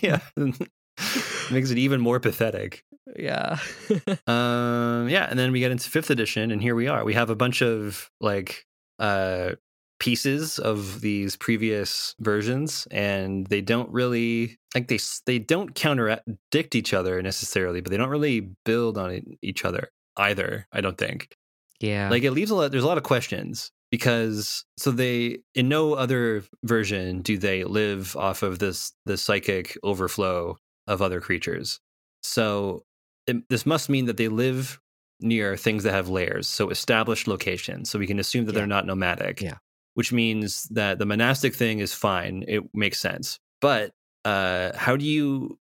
[0.00, 0.20] yeah,
[1.52, 2.84] makes it even more pathetic.
[3.16, 3.58] Yeah.
[4.26, 7.04] Um, yeah, and then we get into fifth edition, and here we are.
[7.04, 8.64] We have a bunch of like
[8.98, 9.52] uh
[9.98, 16.94] pieces of these previous versions, and they don't really like they they don't contradict each
[16.94, 20.66] other necessarily, but they don't really build on each other either.
[20.72, 21.34] I don't think.
[21.80, 22.08] yeah.
[22.10, 22.70] Like it leaves a lot.
[22.70, 28.16] There's a lot of questions because so they in no other version do they live
[28.16, 30.56] off of this the psychic overflow
[30.86, 31.80] of other creatures.
[32.22, 32.84] So
[33.26, 34.80] it, this must mean that they live
[35.20, 37.90] near things that have layers, so established locations.
[37.90, 38.58] So we can assume that Yeah.
[38.60, 39.40] they're not nomadic.
[39.40, 39.58] Yeah.
[39.94, 42.44] Which means that the monastic thing is fine.
[42.48, 43.38] It makes sense.
[43.60, 43.92] But
[44.24, 45.58] uh, how do you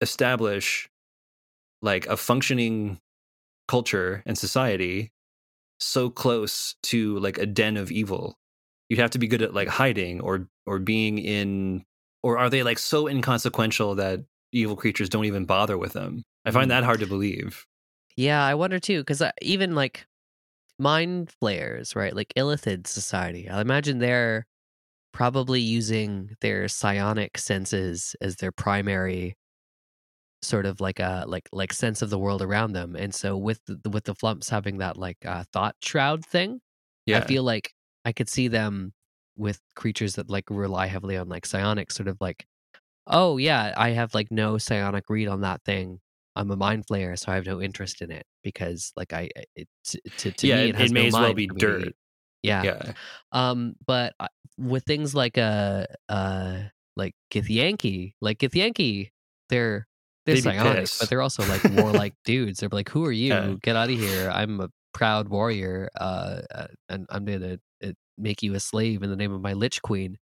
[0.00, 0.88] establish
[1.82, 2.98] like a functioning
[3.68, 5.10] culture and society
[5.80, 8.36] so close to like a den of evil
[8.88, 11.84] you'd have to be good at like hiding or or being in
[12.22, 14.20] or are they like so inconsequential that
[14.56, 16.72] evil creatures don't even bother with them i find Mm.
[16.72, 17.66] that hard to believe
[18.16, 20.06] Yeah, I wonder too, because even like
[20.78, 22.14] mind flayers, right?
[22.14, 24.46] Like Illithid society, I imagine they're
[25.12, 29.36] probably using their psionic senses as their primary
[30.42, 32.94] sort of like a like like sense of the world around them.
[32.96, 36.60] And so with the, with the flumphs having that like uh, thought shroud thing,
[37.06, 37.72] yeah I feel like
[38.04, 38.92] I could see them
[39.36, 42.46] with creatures that like rely heavily on like psionic, sort of like,
[43.06, 46.00] oh yeah, I have like no psionic read on that thing.
[46.34, 49.68] I'm a mind flayer, so I have no interest in it because like I it,
[49.88, 51.54] to to, yeah me it, it, has it may no as well be me.
[51.58, 51.92] dirt
[52.42, 52.62] Yeah.
[52.62, 52.92] yeah
[53.32, 54.28] Um, but I-
[54.58, 56.62] with things like uh uh
[56.96, 59.10] like Githyanki, like Githyanki,
[59.50, 59.86] they're
[60.24, 60.64] they're psionic,
[60.98, 62.60] but they're also like warlike dudes.
[62.60, 63.28] They're like, who are you?
[63.28, 63.54] Yeah.
[63.62, 64.30] Get out of here!
[64.30, 69.10] I'm a proud warrior, uh, uh, and I'm gonna uh, make you a slave in
[69.10, 70.16] the name of my Lich Queen.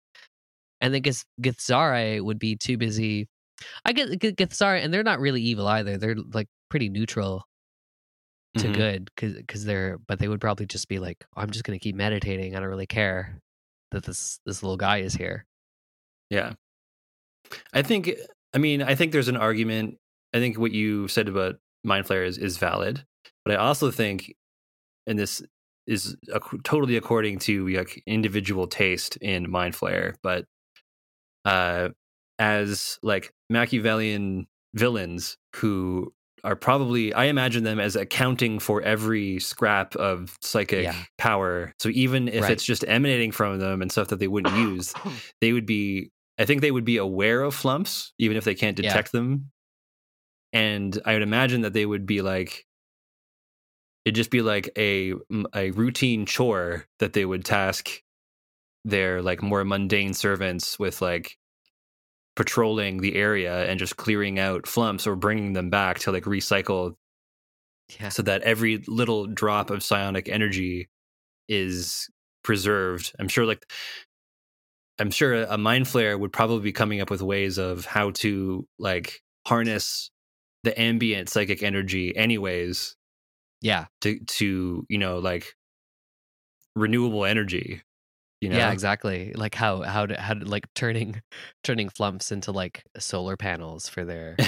[0.82, 3.28] And then Gith- Githzerai would be too busy.
[3.86, 5.96] I get Gith- Githzerai, and they're not really evil either.
[5.96, 7.44] They're like pretty neutral
[8.58, 8.74] to Mhm.
[8.74, 11.96] good because they're but they would probably just be like i'm just going to keep
[11.96, 13.38] meditating i don't really care
[13.92, 15.46] that this this little guy is here
[16.28, 16.52] Yeah.
[17.72, 18.10] I think,
[18.54, 19.96] I mean, I think there's an argument.
[20.34, 23.04] I think what you said about Mind Flayer is, is valid.
[23.44, 24.34] But I also think,
[25.06, 25.42] and this
[25.86, 30.44] is ac- totally according to like individual taste in Mind Flayer, but
[31.45, 31.90] uh,
[32.38, 36.12] as like Machiavellian villains who
[36.45, 40.97] are probably, I imagine them as accounting for every scrap of psychic Yeah.
[41.18, 41.72] power.
[41.78, 42.51] So even if Right.
[42.53, 44.93] it's just emanating from them and stuff that they wouldn't use,
[45.40, 48.78] they would be i think they would be aware of flumphs even if they can't
[48.78, 48.88] Yeah.
[48.88, 49.51] detect them
[50.53, 52.64] and i would imagine that they would be like
[54.05, 55.12] it'd just be like a
[55.55, 58.03] a routine chore that they would task
[58.84, 61.36] their like more mundane servants with like
[62.34, 66.94] patrolling the area and just clearing out flumphs or bringing them back to like recycle
[68.00, 70.88] yeah so that every little drop of psionic energy
[71.48, 72.08] is
[72.42, 73.12] preserved.
[73.18, 73.70] I'm sure, like,
[74.98, 78.66] I'm sure a mind flayer would probably be coming up with ways of how to
[78.78, 80.10] like harness
[80.64, 82.96] the ambient psychic energy, anyways,
[83.62, 85.54] yeah to to you know like
[86.76, 87.82] renewable energy.
[88.43, 91.22] You know, yeah exactly like how how to how to like turning
[91.64, 94.40] turning flumphs into like solar panels for their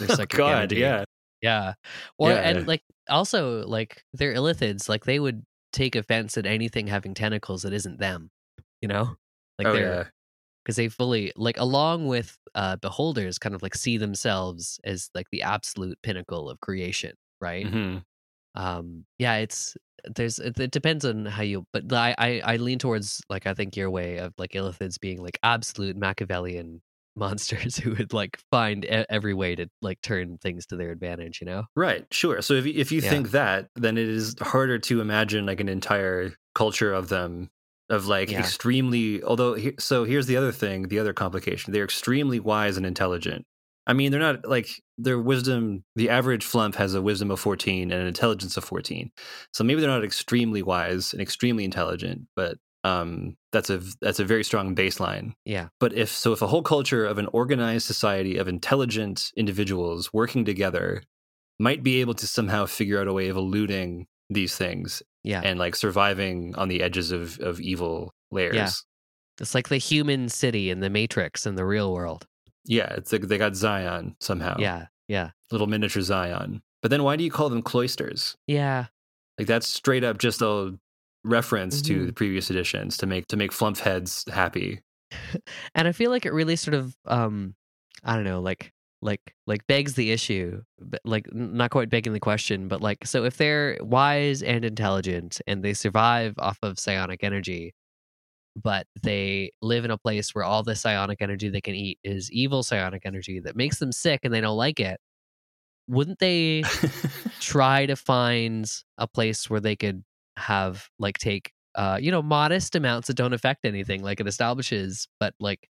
[0.00, 0.80] oh, psychic God, energy.
[0.80, 1.04] yeah,
[1.42, 1.74] yeah
[2.18, 2.40] or Yeah.
[2.40, 7.62] and like also like they're illithids like they would take offense at anything having tentacles
[7.62, 8.30] that isn't them
[8.80, 9.16] you know
[9.58, 10.10] like oh they're yeah,
[10.64, 15.28] because they fully like along with uh beholders kind of like see themselves as like
[15.32, 18.04] the absolute pinnacle of creation right Mhm.
[18.54, 19.76] Um yeah it's
[20.16, 23.54] there's it, it depends on how you but I, I i lean towards like i
[23.54, 26.82] think your way of like illithids being like absolute machiavellian
[27.16, 31.40] monsters who would like find e- every way to like turn things to their advantage
[31.40, 32.42] you know Right, sure.
[32.42, 33.10] So if you, if you Yeah.
[33.10, 37.50] think that, then it is harder to imagine like an entire culture of them
[37.88, 38.40] of like Yeah.
[38.40, 39.22] extremely.
[39.22, 43.46] Although, so here's the other thing, the other complication: they're extremely wise and intelligent.
[43.86, 44.68] I mean, they're not like
[44.98, 45.84] their wisdom.
[45.96, 49.10] The average flumph has a wisdom of fourteen and an intelligence of fourteen.
[49.52, 54.24] So maybe they're not extremely wise and extremely intelligent, but um, that's a that's a
[54.24, 55.32] very strong baseline.
[55.44, 55.68] Yeah.
[55.80, 60.44] But if so, if a whole culture of an organized society of intelligent individuals working
[60.44, 61.02] together
[61.58, 65.42] might be able to somehow figure out a way of eluding these things Yeah.
[65.44, 68.54] and like surviving on the edges of of evil layers.
[68.54, 68.70] Yeah.
[69.40, 72.26] It's like the human city in the Matrix in the real world.
[72.64, 74.56] Yeah, it's like they got Zion somehow.
[74.58, 74.86] Yeah.
[75.08, 75.30] Yeah.
[75.50, 76.62] little miniature Zion.
[76.82, 78.36] But then why do you call them cloisters?
[78.46, 78.86] Yeah.
[79.38, 80.78] Like that's straight up just a
[81.24, 82.06] reference to Mhm.
[82.06, 84.80] the previous editions to make to make flumph heads happy.
[85.74, 87.54] and I feel like it really sort of um
[88.04, 90.62] I don't know, like like like begs the issue,
[91.04, 95.62] like not quite begging the question, but like so if they're wise and intelligent and
[95.64, 97.74] they survive off of psionic energy,
[98.56, 102.30] but they live in a place where all the psionic energy they can eat is
[102.32, 105.00] evil psionic energy that makes them sick and they don't like it,
[105.88, 106.62] wouldn't they
[107.40, 110.02] try to find a place where they could
[110.36, 115.06] have like take uh you know modest amounts that don't affect anything like it establishes
[115.18, 115.68] but like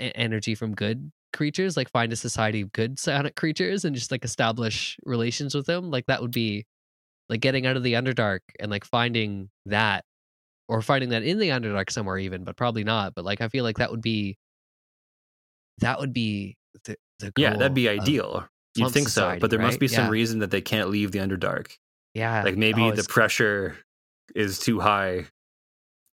[0.00, 4.10] e- energy from good creatures like find a society of good psionic creatures and just
[4.10, 5.90] like establish relations with them?
[5.90, 6.64] Like that would be
[7.28, 10.04] like getting out of the underdark and like finding that
[10.68, 13.64] or finding that in the underdark somewhere even but probably not but like i feel
[13.64, 14.36] like that would be
[15.78, 18.46] that would be the, the yeah, that'd be ideal.
[18.76, 20.10] You'd Flump think so, but there must be some Yeah.
[20.10, 21.76] reason that they can't leave the Underdark.
[22.14, 23.76] yeah Like maybe Oh, the pressure
[24.34, 25.26] is too high,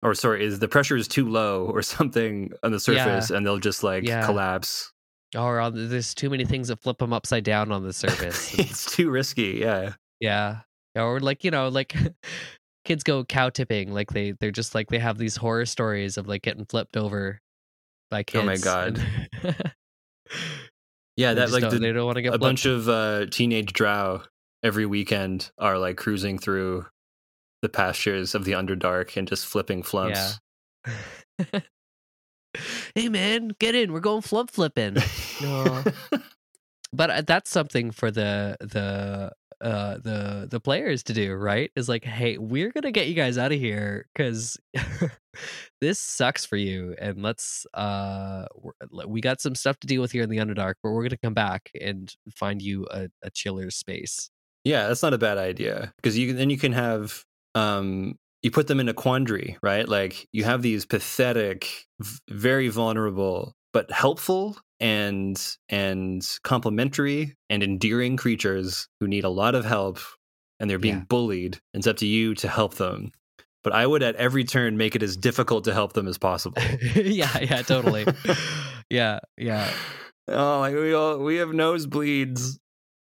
[0.02, 3.04] or sorry, is the pressure is too low or something on the Yeah.
[3.04, 4.24] surface, and they'll just like Yeah.
[4.24, 4.92] collapse.
[5.36, 8.54] Or on there's too many things that flip them upside down on the surface.
[8.58, 9.58] it's too risky.
[9.60, 9.94] Yeah.
[10.20, 10.60] yeah.
[10.94, 11.94] Or like, you know, like
[12.84, 13.92] kids go cow tipping.
[13.92, 17.40] Like they, they're just like, they have these horror stories of like getting flipped over
[18.10, 18.42] by kids.
[18.42, 19.02] Oh my God.
[21.20, 22.42] Yeah, that like the, they don't want to get a flipped.
[22.42, 24.22] bunch of uh, teenage drow
[24.62, 26.86] every weekend are like cruising through
[27.60, 30.38] the pastures of the Underdark and just flipping flumphs.
[32.94, 33.92] hey man, get in.
[33.92, 34.96] We're going flumph flipping.
[35.42, 35.84] No.
[36.94, 41.88] but uh, that's something for the the uh the the players to do right is
[41.88, 44.58] like hey we're gonna get you guys out of here because
[45.80, 48.46] this sucks for you and let's uh
[49.06, 51.34] we got some stuff to deal with here in the underdark but we're gonna come
[51.34, 54.30] back and find you a, a chiller space
[54.64, 58.66] Yeah, that's not a bad idea because you then you can have um you put
[58.68, 59.86] them in a quandary, right?
[59.88, 61.86] Like you have these pathetic,
[62.28, 69.64] very vulnerable but helpful and and complimentary and endearing creatures who need a lot of
[69.64, 69.98] help
[70.58, 71.04] and they're being Yeah.
[71.08, 71.58] bullied.
[71.74, 73.12] It's up to you to help them.
[73.62, 76.62] But I would at every turn make it as difficult to help them as possible.
[76.94, 78.06] yeah yeah totally
[78.90, 79.70] yeah yeah
[80.28, 82.58] Oh, like we all we have nosebleeds.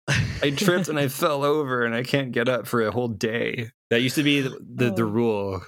[0.08, 3.70] I tripped and I fell over and I can't get up for a whole day.
[3.90, 5.06] That used to be the, the, the Oh.
[5.06, 5.62] rule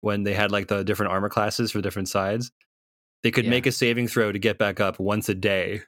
[0.00, 2.50] when they had like the different armor classes for different sides.
[3.24, 3.50] They could Yeah.
[3.50, 5.80] make a saving throw to get back up once a day.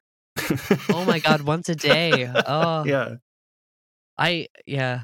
[0.90, 3.16] oh my god once a day oh Yeah.
[4.18, 5.02] I yeah.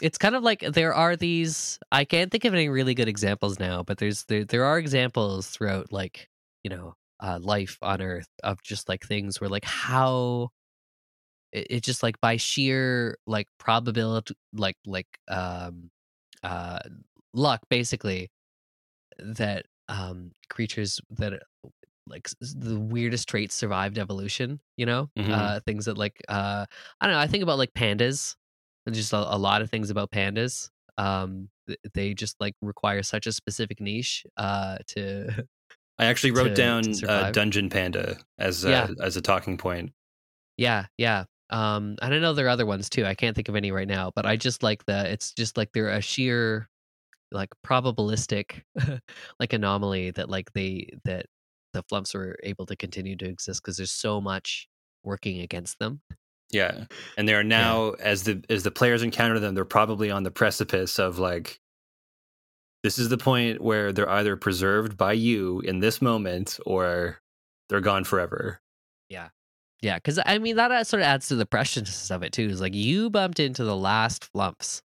[0.00, 3.58] It's kind of like there are these I can't think of any really good examples
[3.60, 6.28] now, but there's there there are examples throughout like,
[6.64, 10.50] you know, uh life on earth of just like things where like how
[11.52, 15.90] it, it just like by sheer like probability like like um
[16.44, 16.78] uh
[17.34, 18.30] luck basically
[19.18, 21.42] that um creatures that
[22.08, 25.30] like the weirdest traits survived evolution you know Mhm.
[25.30, 26.66] uh things that like uh
[27.00, 28.34] i don't know i think about like pandas
[28.86, 33.02] and just a, a lot of things about pandas um th- they just like require
[33.02, 35.46] such a specific niche uh to
[35.98, 37.30] I actually wrote To- down to uh.
[37.30, 38.88] Dungeon Panda as Yeah.
[38.98, 39.92] a, as a talking point.
[40.56, 43.54] yeah yeah um and i know there are other ones too i can't think of
[43.56, 46.68] any right now but i just like the it's just like they're a sheer
[47.30, 48.62] like probabilistic
[49.40, 51.26] like anomaly that like they that
[51.72, 54.68] the flumphs were able to continue to exist because there's so much
[55.04, 56.00] working against them
[56.50, 56.84] Yeah.
[57.16, 60.30] And they are now as the as the players encounter them, they're probably on the
[60.30, 61.58] precipice of like
[62.82, 67.20] this is the point where they're either preserved by you in this moment or
[67.68, 68.60] they're gone forever.
[69.08, 69.28] Yeah,
[69.80, 72.48] Yeah, because I mean that uh, sort of adds to the preciousness of it too.
[72.48, 74.82] Is like you bumped into the last flumphs.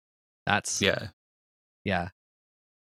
[0.47, 1.09] That's Yeah.
[1.85, 2.09] yeah,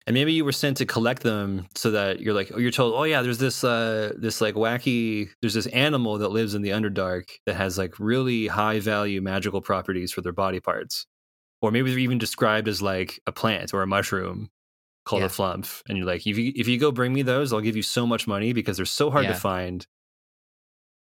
[0.08, 2.94] And maybe you were sent to collect them so that you're like, oh, you're told,
[2.96, 6.70] oh yeah, there's this uh this like wacky there's this animal that lives in the
[6.70, 11.08] Underdark that has like really high value magical properties for their body parts.
[11.62, 14.50] Or maybe they're even described as like a plant or a mushroom
[15.06, 15.28] called Yeah.
[15.28, 15.82] a flumph.
[15.90, 18.06] And you're like, if you if you go bring me those, I'll give you so
[18.06, 19.34] much money because they're so hard Yeah.
[19.34, 19.88] to find.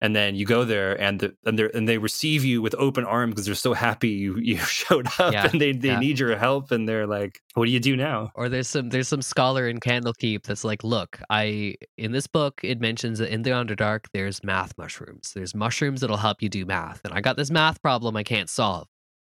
[0.01, 3.05] And then you go there and the, and they and they receive you with open
[3.05, 5.99] arms because they're so happy you you showed up Yeah, and they they yeah.
[5.99, 9.07] need your help and they're like what do you do now Or there's some there's
[9.07, 13.41] some scholar in Candlekeep that's like, look, I in this book it mentions that in
[13.41, 15.33] the Underdark there's math mushrooms.
[15.33, 18.49] There's mushrooms that'll help you do math, and I got this math problem I can't
[18.49, 18.87] solve.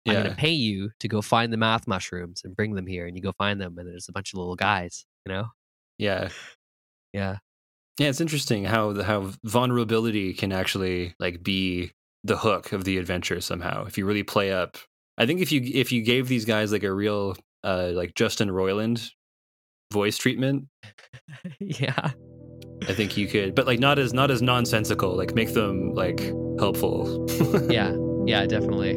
[0.08, 3.16] I'm gonna pay you to go find the math mushrooms and bring them here, and
[3.16, 5.48] you go find them, and there's a bunch of little guys, you know?
[5.98, 6.30] yeah
[7.14, 7.38] Yeah,
[8.00, 11.92] yeah it's interesting how how vulnerability can actually like be
[12.24, 13.86] the hook of the adventure somehow.
[13.86, 14.78] If you really play up
[15.18, 18.50] i think if you if you gave these guys like a real uh like justin
[18.50, 19.10] roiland
[19.92, 20.66] voice treatment
[21.60, 22.12] yeah,
[22.88, 26.32] i think you could but like not as not as nonsensical like make them like
[26.60, 27.26] helpful.
[27.70, 27.96] Yeah,
[28.26, 28.94] yeah, definitely.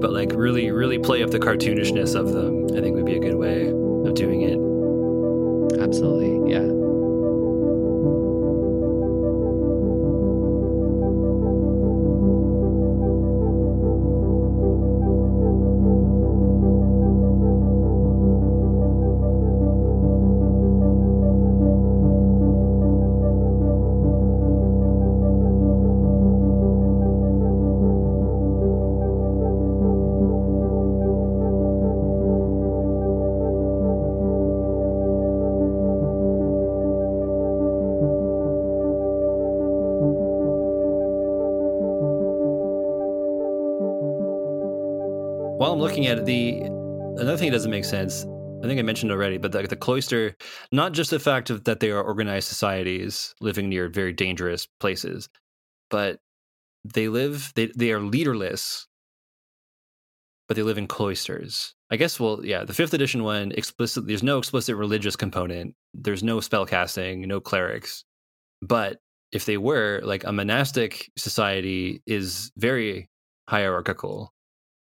[0.00, 3.20] but like really really play up the cartoonishness of them i think would be a
[3.20, 4.58] good way of doing it.
[5.80, 6.79] Absolutely, yeah.
[47.88, 48.40] Another thing that doesn't make sense.
[48.62, 50.36] I think i mentioned already but the, the cloister
[50.70, 55.28] not just the fact of that they are organized societies living near very dangerous places
[55.88, 56.20] but
[56.84, 58.86] they live they, they are leaderless
[60.48, 61.74] but they live in cloisters.
[61.90, 66.22] I guess well yeah the fifth edition one explicit there's no explicit religious component there's
[66.22, 68.04] no spell casting no clerics
[68.62, 68.98] but
[69.32, 73.08] if they were like a monastic society is very
[73.48, 74.32] hierarchical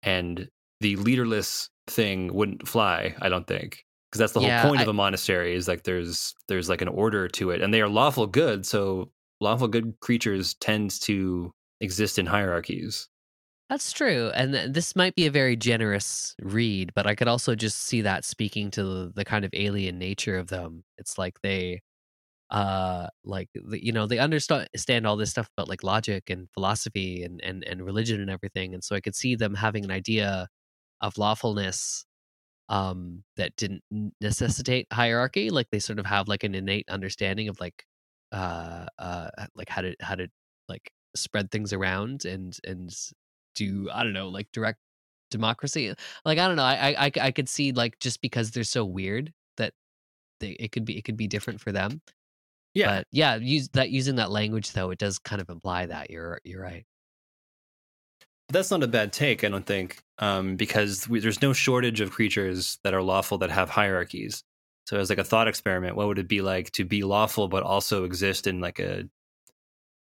[0.02, 0.48] and
[0.80, 4.86] the leaderless thing wouldn't fly i don't think because that's the Yeah, whole point I-
[4.86, 7.88] of a monastery is like there's there's like an order to it and they are
[7.88, 9.10] lawful good so
[9.40, 13.08] lawful good creatures tend to exist in hierarchies
[13.68, 14.30] That's true.
[14.34, 18.00] And th- this might be a very generous read, but I could also just see
[18.02, 20.84] that speaking to the, the kind of alien nature of them.
[20.96, 21.80] It's like they
[22.50, 27.22] uh like the- you know they understand all this stuff about like logic and philosophy
[27.24, 30.48] and and and religion and everything and so i could see them having an idea
[31.00, 32.04] of lawfulness
[32.68, 33.82] um that didn't
[34.20, 37.86] necessitate hierarchy like they sort of have like an innate understanding of like
[38.32, 40.28] uh uh like how to how to
[40.68, 42.94] like spread things around and and
[43.54, 44.78] do i don't know like direct
[45.30, 45.94] democracy
[46.24, 49.32] like i don't know i i i could see like just because they're so weird
[49.56, 49.72] that
[50.40, 52.00] they, it could be it could be different for them
[52.74, 56.10] yeah but yeah, use that using that language though, it does kind of imply that
[56.10, 56.84] you're you're right.
[58.48, 62.00] But that's not a bad take, I don't think, um, because we, there's no shortage
[62.00, 64.42] of creatures that are lawful that have hierarchies.
[64.86, 67.62] So, as like a thought experiment, what would it be like to be lawful but
[67.62, 69.04] also exist in like a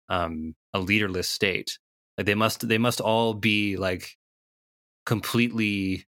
[0.08, 1.78] um, a leaderless state?
[2.16, 4.16] Like they must they must all be like
[5.06, 6.06] completely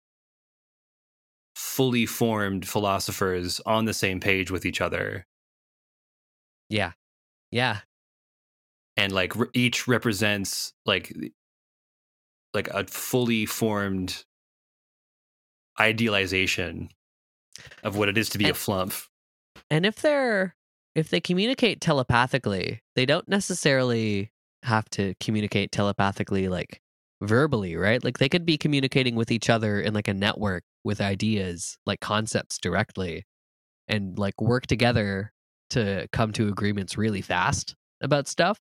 [1.56, 5.26] fully formed philosophers on the same page with each other
[6.70, 6.94] Yeah,
[7.52, 7.82] yeah,
[8.98, 11.14] and like re- each represents like
[12.56, 14.24] like a fully formed
[15.80, 16.90] idealization
[17.84, 19.08] of what it is to be a And- flumph.
[19.70, 20.56] and if they're
[20.96, 24.32] if they communicate telepathically, they don't necessarily
[24.64, 26.82] have to communicate telepathically like
[27.22, 28.02] verbally, right?
[28.02, 32.00] Like they could be communicating with each other in like a network with ideas, like
[32.00, 33.26] concepts directly,
[33.90, 35.34] and like work together
[35.72, 38.58] to come to agreements really fast about stuff.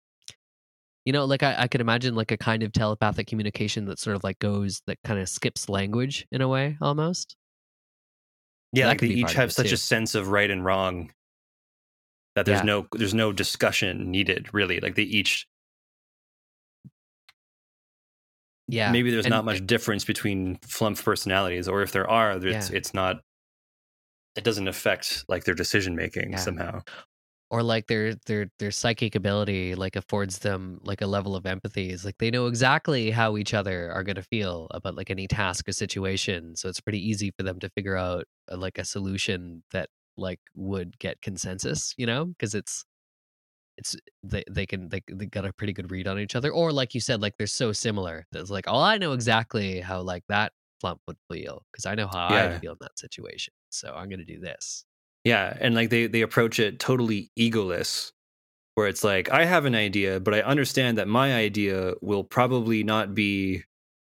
[1.05, 4.15] You know, like I, I could imagine like a kind of telepathic communication that sort
[4.15, 7.35] of like goes that kind of skips language in a way almost.
[8.73, 9.73] Yeah, That like they each have such too.
[9.73, 11.11] a sense of right and wrong
[12.35, 12.65] that there's Yeah.
[12.65, 14.79] no there's no discussion needed really.
[14.79, 15.47] Like they each
[18.67, 18.91] Yeah.
[18.91, 22.77] maybe there's and- not much difference between flumph personalities, or if there are, it's Yeah.
[22.77, 23.21] it's not.
[24.35, 26.37] It doesn't affect like their decision making Yeah.
[26.37, 26.81] somehow.
[27.51, 31.89] Or like their their their psychic ability like affords them like a level of empathy
[31.91, 35.27] is like they know exactly how each other are going to feel about like any
[35.27, 38.85] task or situation so it's pretty easy for them to figure out uh, like a
[38.85, 42.85] solution that like would get consensus you know because it's
[43.77, 46.71] it's they they can they, they got a pretty good read on each other or
[46.71, 50.01] like you said like they're so similar that it's like oh i know exactly how
[50.01, 52.43] like that flumph would feel because i know how Yeah.
[52.43, 54.85] i'd feel in that situation so i'm going to do this
[55.23, 58.11] Yeah, and like they they approach it totally egoless.
[58.75, 62.83] where it's like I have an idea, but I understand that my idea will probably
[62.83, 63.63] not be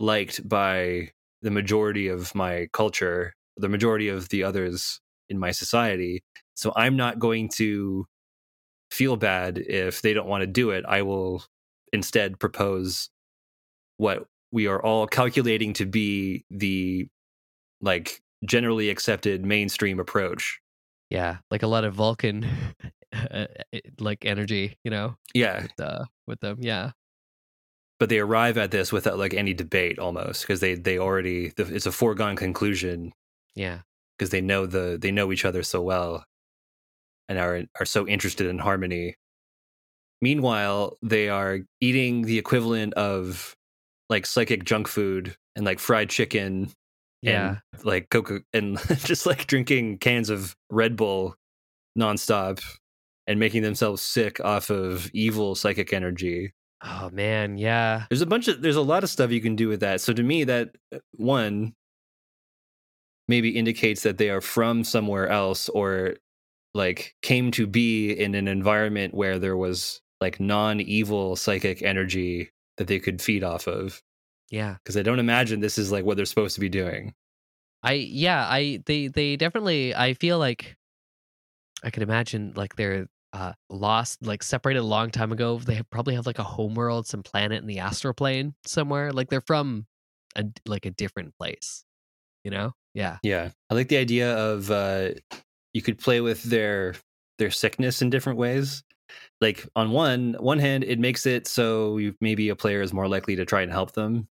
[0.01, 1.11] liked by
[1.43, 5.01] the majority of my culture, the majority of the others
[5.31, 6.23] in my society.
[6.57, 8.07] So I'm not going to
[8.93, 10.85] feel bad if they don't want to do it.
[10.89, 11.45] I will
[11.93, 13.11] instead propose
[13.99, 17.09] what we are all calculating to be the
[17.83, 20.61] like generally accepted mainstream approach.
[21.11, 22.47] Yeah, like a lot of Vulcan
[23.13, 23.47] uh,
[23.99, 25.17] like energy, you know.
[25.35, 25.63] Yeah.
[25.63, 26.93] With, uh, with them, yeah.
[28.01, 31.87] But they arrive at this without like any debate almost because they they already it's
[31.87, 33.13] a foregone conclusion.
[33.55, 33.81] Yeah.
[34.19, 36.25] Because they know the they know each other so well
[37.29, 39.17] and are are so interested in harmony.
[40.21, 43.55] Meanwhile, they are eating the equivalent of
[44.09, 46.71] like psychic junk food and like fried chicken
[47.25, 47.59] yeah.
[47.73, 51.37] and like coca and just like drinking cans of red bull
[51.99, 52.63] nonstop
[53.27, 56.53] and making themselves sick off of evil psychic energy.
[56.83, 58.05] Oh man yeah.
[58.11, 60.01] There's a bunch of there's a lot of stuff you can do with that.
[60.01, 61.75] So to me that uh, one
[63.27, 66.17] maybe indicates that they are from somewhere else or
[66.75, 72.87] like came to be in an environment where there was like non-evil psychic energy that
[72.89, 74.03] they could feed off of.
[74.51, 74.77] Yeah.
[74.83, 77.15] Because I don't imagine this is like what they're supposed to be doing.
[77.83, 80.77] I yeah, I they they definitely I feel like
[81.83, 85.59] I could imagine like they're uh lost like separated a long time ago.
[85.59, 89.13] They have, probably have like a homeworld, some planet in the astral plane somewhere.
[89.13, 89.87] Like they're from
[90.35, 91.85] a like a different place.
[92.43, 92.73] You know?
[92.95, 93.19] Yeah.
[93.23, 93.51] Yeah.
[93.71, 95.11] I like the idea of uh
[95.73, 96.95] you could play with their
[97.39, 98.83] their sickness in different ways
[99.41, 103.09] like on one one hand it makes it so you, maybe a player is more
[103.09, 104.29] likely to try and help them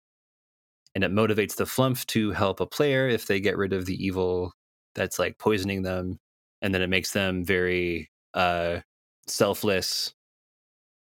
[0.95, 4.05] and it motivates the flumph to help a player if they get rid of the
[4.05, 4.53] evil
[4.95, 6.19] that's like poisoning them
[6.63, 8.79] and then it makes them very uh
[9.27, 10.13] selfless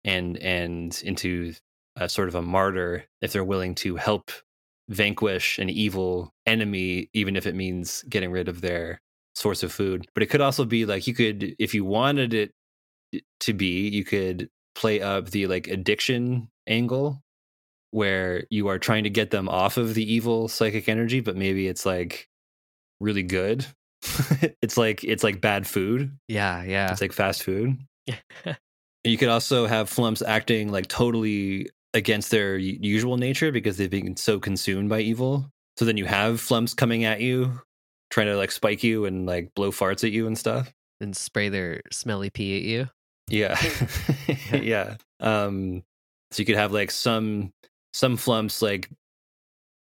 [0.05, 1.53] and and into
[1.95, 4.31] a sort of a martyr if they're willing to help
[4.89, 8.99] vanquish an evil enemy even if it means getting rid of their
[9.35, 10.05] source of food.
[10.13, 12.51] But it could also be like you could if you wanted it
[13.41, 17.21] to be you could play up the like addiction angle
[17.93, 21.67] where you are trying to get them off of the evil psychic energy but maybe
[21.67, 22.27] it's like
[22.99, 23.65] really good.
[24.61, 26.17] It's like it's like bad food.
[26.27, 26.91] Yeah yeah.
[26.91, 27.77] It's like fast food.
[29.05, 34.15] You could also have flumphs acting like totally against their usual nature because they've been
[34.15, 35.51] so consumed by evil.
[35.77, 37.59] So then you have flumphs coming at you
[38.09, 40.71] trying to like spike you and like blow farts at you and stuff.
[41.01, 42.89] And spray their smelly pee at you.
[43.27, 43.59] Yeah.
[44.53, 44.95] yeah.
[45.19, 45.83] Um
[46.31, 47.51] so you could have like some
[47.93, 48.89] some flumphs like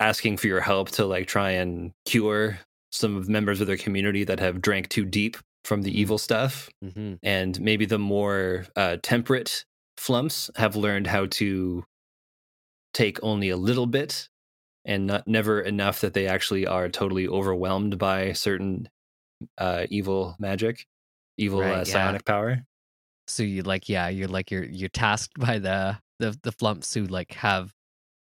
[0.01, 2.59] asking for your help to like try and cure
[2.93, 6.69] some of members of their community that have drank too deep from the evil stuff.
[6.85, 7.15] Mm-hmm.
[7.23, 9.65] And maybe the more uh, temperate
[9.99, 11.85] flumphs have learned how to
[12.93, 14.29] take only a little bit
[14.85, 18.89] and not never enough that they actually are totally overwhelmed by certain
[19.59, 20.87] uh, evil magic,
[21.39, 21.85] evil Right, uh, yeah.
[21.85, 22.63] psionic power.
[23.27, 27.07] So you like yeah, you're like you're you're tasked by the the the flumphs who
[27.07, 27.73] like have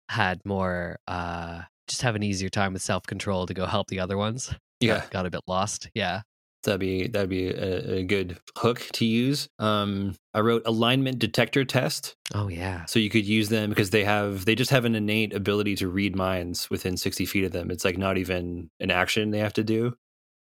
[0.09, 4.01] had more uh just have an easier time with self control to go help the
[4.01, 4.55] other ones.
[4.81, 5.01] Yeah.
[5.01, 5.89] Got, got a bit lost.
[5.95, 6.23] Yeah.
[6.63, 9.49] That'd be that'd be a, a good hook to use.
[9.59, 12.87] Um, I wrote alignment detector test, Oh yeah.
[12.87, 15.89] so you could use them because they have they just have an innate ability to
[15.89, 17.71] read minds within sixty feet of them.
[17.71, 19.95] It's like not even an action they have to do,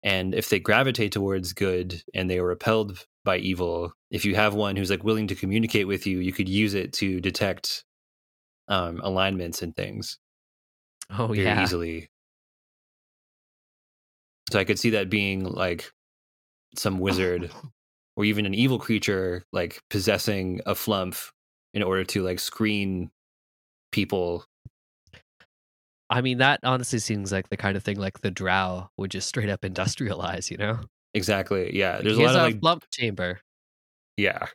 [0.02, 4.54] and if they gravitate towards good and they are repelled by evil, if you have
[4.54, 7.84] one who's like willing to communicate with you, you could use it to detect
[8.68, 10.18] um, alignments and things
[11.10, 11.62] Oh very yeah.
[11.62, 12.08] easily.
[14.50, 15.92] So I could see that being like
[16.74, 17.50] some wizard
[18.16, 21.30] or even an evil creature like possessing a flumph
[21.74, 23.10] in order to like screen
[23.92, 24.44] people.
[26.10, 29.28] I mean that honestly seems like the kind of thing like the drow would just
[29.28, 30.80] straight up industrialize, you know?
[31.14, 31.76] Exactly.
[31.76, 32.00] Yeah.
[32.00, 33.40] There's a lot of like flumph chamber.
[34.16, 34.46] yeah.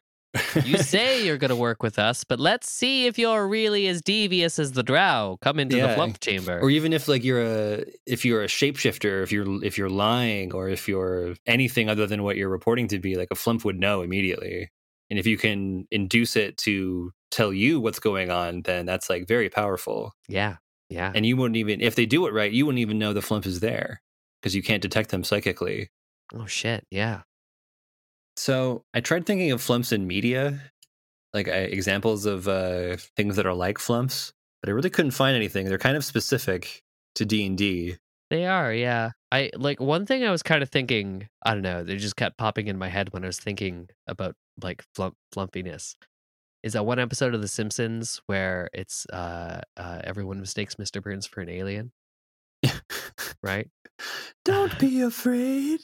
[0.63, 4.57] You say you're gonna work with us, but let's see if you're really as devious
[4.59, 5.38] as the drow.
[5.41, 6.59] Come into the flumph chamber.
[6.59, 10.53] or even if like you're a if you're a shapeshifter, if you're if you're lying
[10.53, 13.79] or if you're anything other than what you're reporting to be, like a flumph would
[13.79, 14.69] know immediately.
[15.09, 19.27] And if you can induce it to tell you what's going on, then that's like
[19.27, 20.13] very powerful.
[20.27, 20.57] yeah.
[20.89, 21.11] Yeah.
[21.15, 23.47] and you wouldn't even if they do it right you wouldn't even know the flumph
[23.47, 23.99] is there
[24.39, 25.89] because you can't detect them psychically
[26.36, 26.86] oh shit.
[26.91, 27.21] Yeah.
[28.36, 30.59] So i tried thinking of flumphs in media
[31.34, 34.31] like uh, examples of uh, things that are like flumphs
[34.61, 36.81] but i really couldn't find anything they're kind of specific
[37.15, 37.97] to d&d
[38.29, 39.11] They are, yeah.
[39.31, 41.27] I like one thing I was kind of thinking.
[41.45, 41.84] I don't know.
[41.84, 45.95] They just kept popping in my head when I was thinking about like flumph, flumphiness.
[46.63, 51.01] Is that one episode of The Simpsons where it's uh, uh everyone mistakes Mr.
[51.01, 51.91] Burns for an alien,
[53.43, 53.69] right?
[54.45, 55.81] Don't be afraid.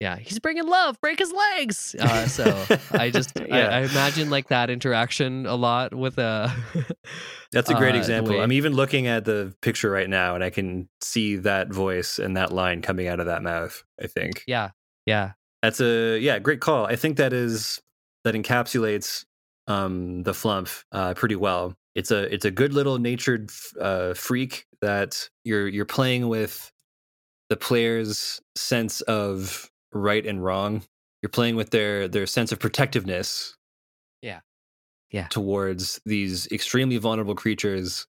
[0.00, 1.00] Yeah, he's bringing love.
[1.00, 1.94] Break his legs.
[1.98, 3.68] Uh, so I just I, Yeah.
[3.68, 6.48] I imagine like that interaction a lot with uh
[7.52, 8.40] That's a great uh, example.
[8.40, 12.36] I'm even looking at the picture right now and I can see that voice and
[12.36, 14.44] that line coming out of that mouth, I think.
[14.46, 14.70] yeah
[15.06, 15.32] yeah
[15.62, 16.86] That's a yeah, great call.
[16.86, 17.80] I think that is
[18.24, 19.24] that encapsulates
[19.66, 21.74] um the flumph uh pretty well.
[21.94, 23.50] It's a it's a good little natured
[23.80, 26.70] uh freak that you're you're playing with
[27.50, 30.82] the player's sense of right and wrong.
[31.20, 33.56] You're playing with their their sense of protectiveness.
[34.22, 34.40] Yeah.
[35.10, 35.26] Yeah.
[35.26, 38.06] Towards these extremely vulnerable creatures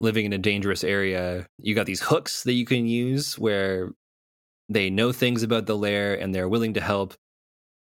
[0.00, 1.46] living in a dangerous area.
[1.58, 3.92] You got these hooks that you can use where
[4.68, 7.14] they know things about the lair and they're willing to help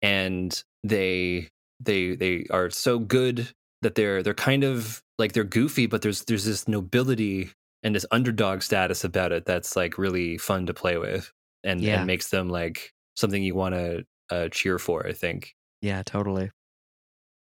[0.02, 3.50] and they they they are so good
[3.82, 7.52] that they're they're kind of like they're goofy but there's there's this nobility
[7.84, 11.32] and this underdog status about it that's like really fun to play with
[11.64, 11.98] and, Yeah.
[11.98, 16.50] and makes them like something you want to uh, cheer for i think yeah totally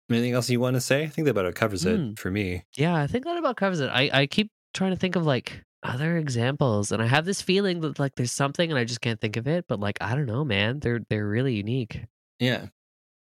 [0.09, 2.11] anything else you want to say i think that about it covers Hmm.
[2.11, 2.95] it for me yeah.
[2.95, 3.89] I think that about covers it.
[3.89, 7.81] I I keep trying to think of like other examples, and I have this feeling
[7.81, 9.65] that like there's something, and I just can't think of it.
[9.67, 10.79] But like I don't know, man.
[10.79, 12.03] They're they're really unique.
[12.39, 12.67] Yeah.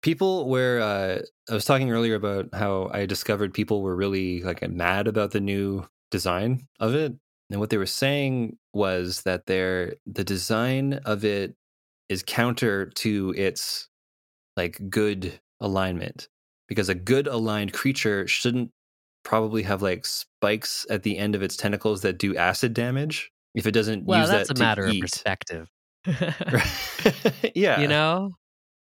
[0.02, 4.68] People were uh I was talking earlier about how I discovered people were really like
[4.68, 7.14] mad about the new design of it.
[7.50, 11.56] And what they were saying was that their the design of it
[12.08, 13.88] is counter to its
[14.56, 16.28] like good alignment.
[16.68, 18.70] Because a good aligned creature shouldn't
[19.24, 23.66] probably have like spikes at the end of its tentacles that do acid damage if
[23.66, 25.68] it doesn't Well, use that's that a matter to of perspective.
[27.54, 27.80] yeah.
[27.80, 28.36] You know,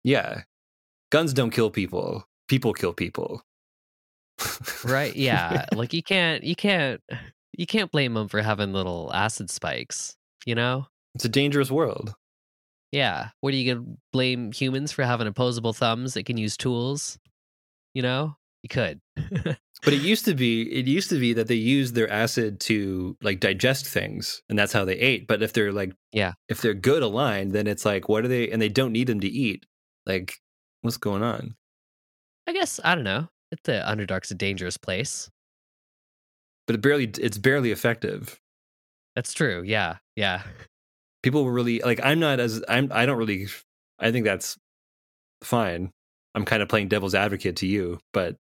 [0.04, 0.42] Yeah.
[1.10, 2.24] Guns don't kill people.
[2.48, 3.42] People kill people.
[4.84, 5.14] Right?
[5.14, 7.00] Yeah, like you can't you can't
[7.56, 10.16] you can't blame them for having little acid spikes.
[10.46, 10.86] You know.
[11.14, 12.14] It's a dangerous world.
[12.90, 13.28] Yeah.
[13.40, 17.18] What are you gonna blame humans for having opposable thumbs that can use tools?
[17.94, 19.00] You know, you could.
[19.84, 23.16] But it used to be it used to be that they used their acid to
[23.20, 25.26] like digest things and that's how they ate.
[25.26, 26.34] But if they're like Yeah.
[26.48, 29.18] if they're good aligned, then it's like what are they and they don't need them
[29.18, 29.66] to eat.
[30.06, 30.36] Like
[30.82, 31.56] what's going on?
[32.46, 33.26] I guess I don't know.
[33.64, 35.30] The Underdark's a dangerous place.
[36.66, 38.38] But it barely it's barely effective.
[39.16, 39.62] That's true.
[39.64, 39.96] Yeah.
[40.16, 40.42] Yeah.
[41.22, 43.48] People were really like I'm not as I'm I don't really
[43.98, 44.56] I think that's
[45.42, 45.90] fine.
[46.34, 48.36] I'm kind of playing devil's advocate to you, but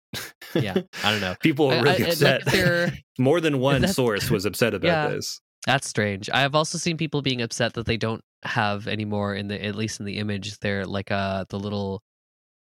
[0.53, 0.77] Yeah.
[1.03, 1.35] I don't know.
[1.41, 2.45] People were really I- like, upset.
[2.45, 5.07] they're- More than one source was upset about Yeah.
[5.09, 5.39] this.
[5.65, 6.29] That's strange.
[6.29, 9.75] I have also seen people being upset that they don't have anymore in the at
[9.75, 12.01] least in the image they're like uh the little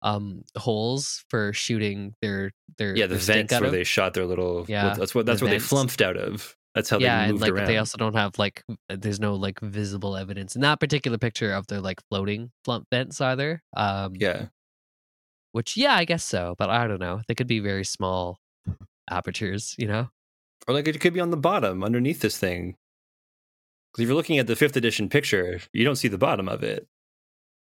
[0.01, 3.71] um holes for shooting their their Yeah, the their vents where of.
[3.71, 4.65] they shot their little.
[4.67, 6.55] Yeah, that's what the that's what they flumped out of.
[6.75, 7.67] That's how yeah, they and moved like around.
[7.67, 11.65] they also don't have like there's no like visible evidence in that particular picture of
[11.67, 13.63] their like floating flumph vents either.
[13.75, 14.47] Um yeah,
[15.53, 17.21] which yeah, I guess so, but I don't know.
[17.27, 18.37] They could be very small
[19.09, 20.09] apertures, you know?
[20.67, 22.75] or like it could be on the bottom underneath this thing.
[23.91, 26.61] Because if you're looking at the fifth edition picture, you don't see the bottom of
[26.61, 26.87] it.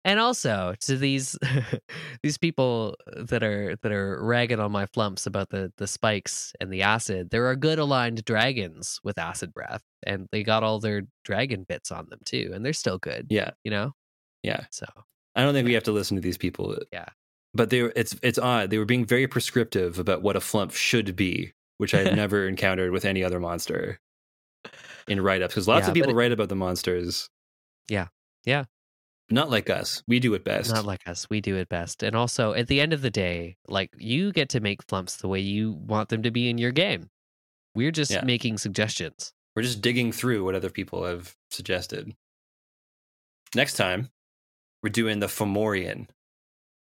[0.05, 1.39] And also to these
[2.23, 6.73] these people that are that are ragging on my flumphs about the the spikes and
[6.73, 11.03] the acid, there are good aligned dragons with acid breath, and they got all their
[11.25, 13.27] dragon bits on them too, and they're still good.
[13.31, 13.93] Yeah, You know,
[14.43, 14.65] yeah.
[14.71, 14.87] so
[15.37, 16.79] I don't think we have to listen to these people.
[16.93, 17.07] Yeah.
[17.53, 17.93] but they were.
[17.95, 18.71] It's it's odd.
[18.71, 22.91] They were being very prescriptive about what a flumph should be, which I've never encountered
[22.93, 24.01] with any other monster
[25.09, 25.53] in write ups.
[25.55, 27.29] Because lots Yeah, of people it- write about the monsters.
[27.91, 28.09] Yeah.
[28.47, 28.65] Yeah.
[29.31, 30.03] Not like us.
[30.09, 30.73] We do it best.
[30.73, 31.29] not like us.
[31.31, 32.03] We do it best.
[32.03, 35.29] And also, at the end of the day, like you get to make flumphs the
[35.29, 37.09] way you want them to be in your game.
[37.75, 38.25] We're just Yeah.
[38.25, 39.33] making suggestions.
[39.55, 42.15] We're just digging through what other people have suggested.
[43.55, 44.11] Next time,
[44.83, 46.09] we're doing the Fomorian.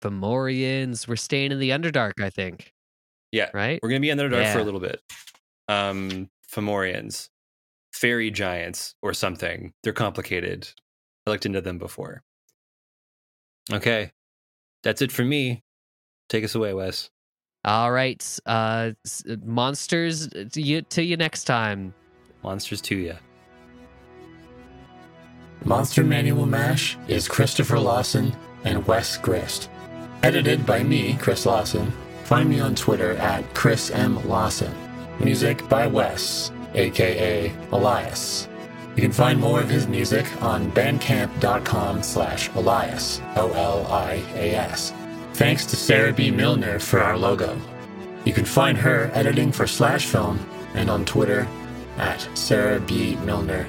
[0.04, 2.74] Fomorians, we're staying in the Underdark, I think.
[3.32, 3.50] Yeah.
[3.54, 3.80] Right?
[3.82, 5.02] We're going to be in the dark for a little bit.
[5.68, 7.30] Um, Fomorians,
[7.92, 9.74] fairy giants or something.
[9.84, 10.70] They're complicated.
[11.26, 12.22] I looked into them before.
[13.72, 14.12] Okay.
[14.84, 15.64] That's it for me.
[16.30, 17.10] Take us away, Wes.
[17.64, 18.40] All right.
[18.46, 18.92] Uh,
[19.44, 21.94] monsters, uh, to you, to you next time.
[22.44, 23.16] Monsters to you.
[25.64, 28.36] Monster Manual MASH is Christopher Lawson
[28.66, 29.70] and Wes Grist.
[30.22, 31.92] Edited by me, Chris Lawson.
[32.26, 34.28] Find me on Twitter at Chris M.
[34.28, 34.74] Lawson.
[35.20, 38.48] Music by Wes, aka Elias.
[38.96, 44.94] You can find more of his music on bandcamp.com slash Olias, O-L-I-A-S.
[45.34, 46.32] Thanks to Sarah B.
[46.32, 47.60] Milner for our logo.
[48.24, 50.40] You can find her editing for Slash Film
[50.76, 51.46] and on Twitter
[51.98, 53.18] at Sarah B.
[53.18, 53.68] Milner.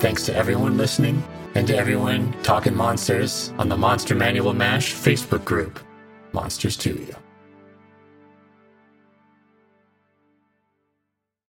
[0.00, 1.22] Thanks to everyone listening
[1.54, 5.80] and to everyone talking monsters on the Monster Manual MASH Facebook group.
[6.32, 7.25] Monsters to you.